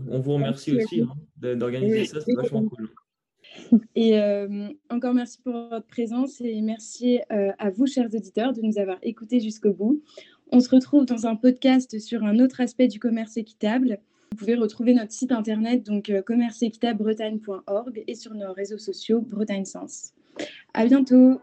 on 0.09 0.19
vous 0.19 0.33
remercie 0.33 0.75
aussi 0.75 1.01
hein, 1.01 1.55
d'organiser 1.55 2.05
ça, 2.05 2.19
c'est 2.21 2.33
vachement 2.33 2.63
cool. 2.65 2.89
Et 3.95 4.19
euh, 4.19 4.69
encore 4.89 5.13
merci 5.13 5.39
pour 5.41 5.53
votre 5.53 5.85
présence 5.85 6.41
et 6.41 6.61
merci 6.61 7.19
euh, 7.31 7.51
à 7.59 7.69
vous, 7.69 7.85
chers 7.85 8.07
auditeurs, 8.13 8.53
de 8.53 8.61
nous 8.61 8.79
avoir 8.79 8.97
écoutés 9.03 9.39
jusqu'au 9.39 9.73
bout. 9.73 10.01
On 10.51 10.59
se 10.59 10.69
retrouve 10.69 11.05
dans 11.05 11.27
un 11.27 11.35
podcast 11.35 11.99
sur 11.99 12.23
un 12.23 12.39
autre 12.39 12.61
aspect 12.61 12.87
du 12.87 12.99
commerce 12.99 13.37
équitable. 13.37 13.99
Vous 14.31 14.37
pouvez 14.37 14.55
retrouver 14.55 14.93
notre 14.93 15.11
site 15.11 15.31
internet, 15.31 15.85
donc 15.85 16.09
euh, 16.09 16.21
commerceéquitablebretagne.org 16.21 18.03
et 18.07 18.15
sur 18.15 18.33
nos 18.33 18.53
réseaux 18.53 18.77
sociaux 18.77 19.21
Bretagne 19.21 19.65
Sens. 19.65 20.13
À 20.73 20.85
bientôt! 20.85 21.39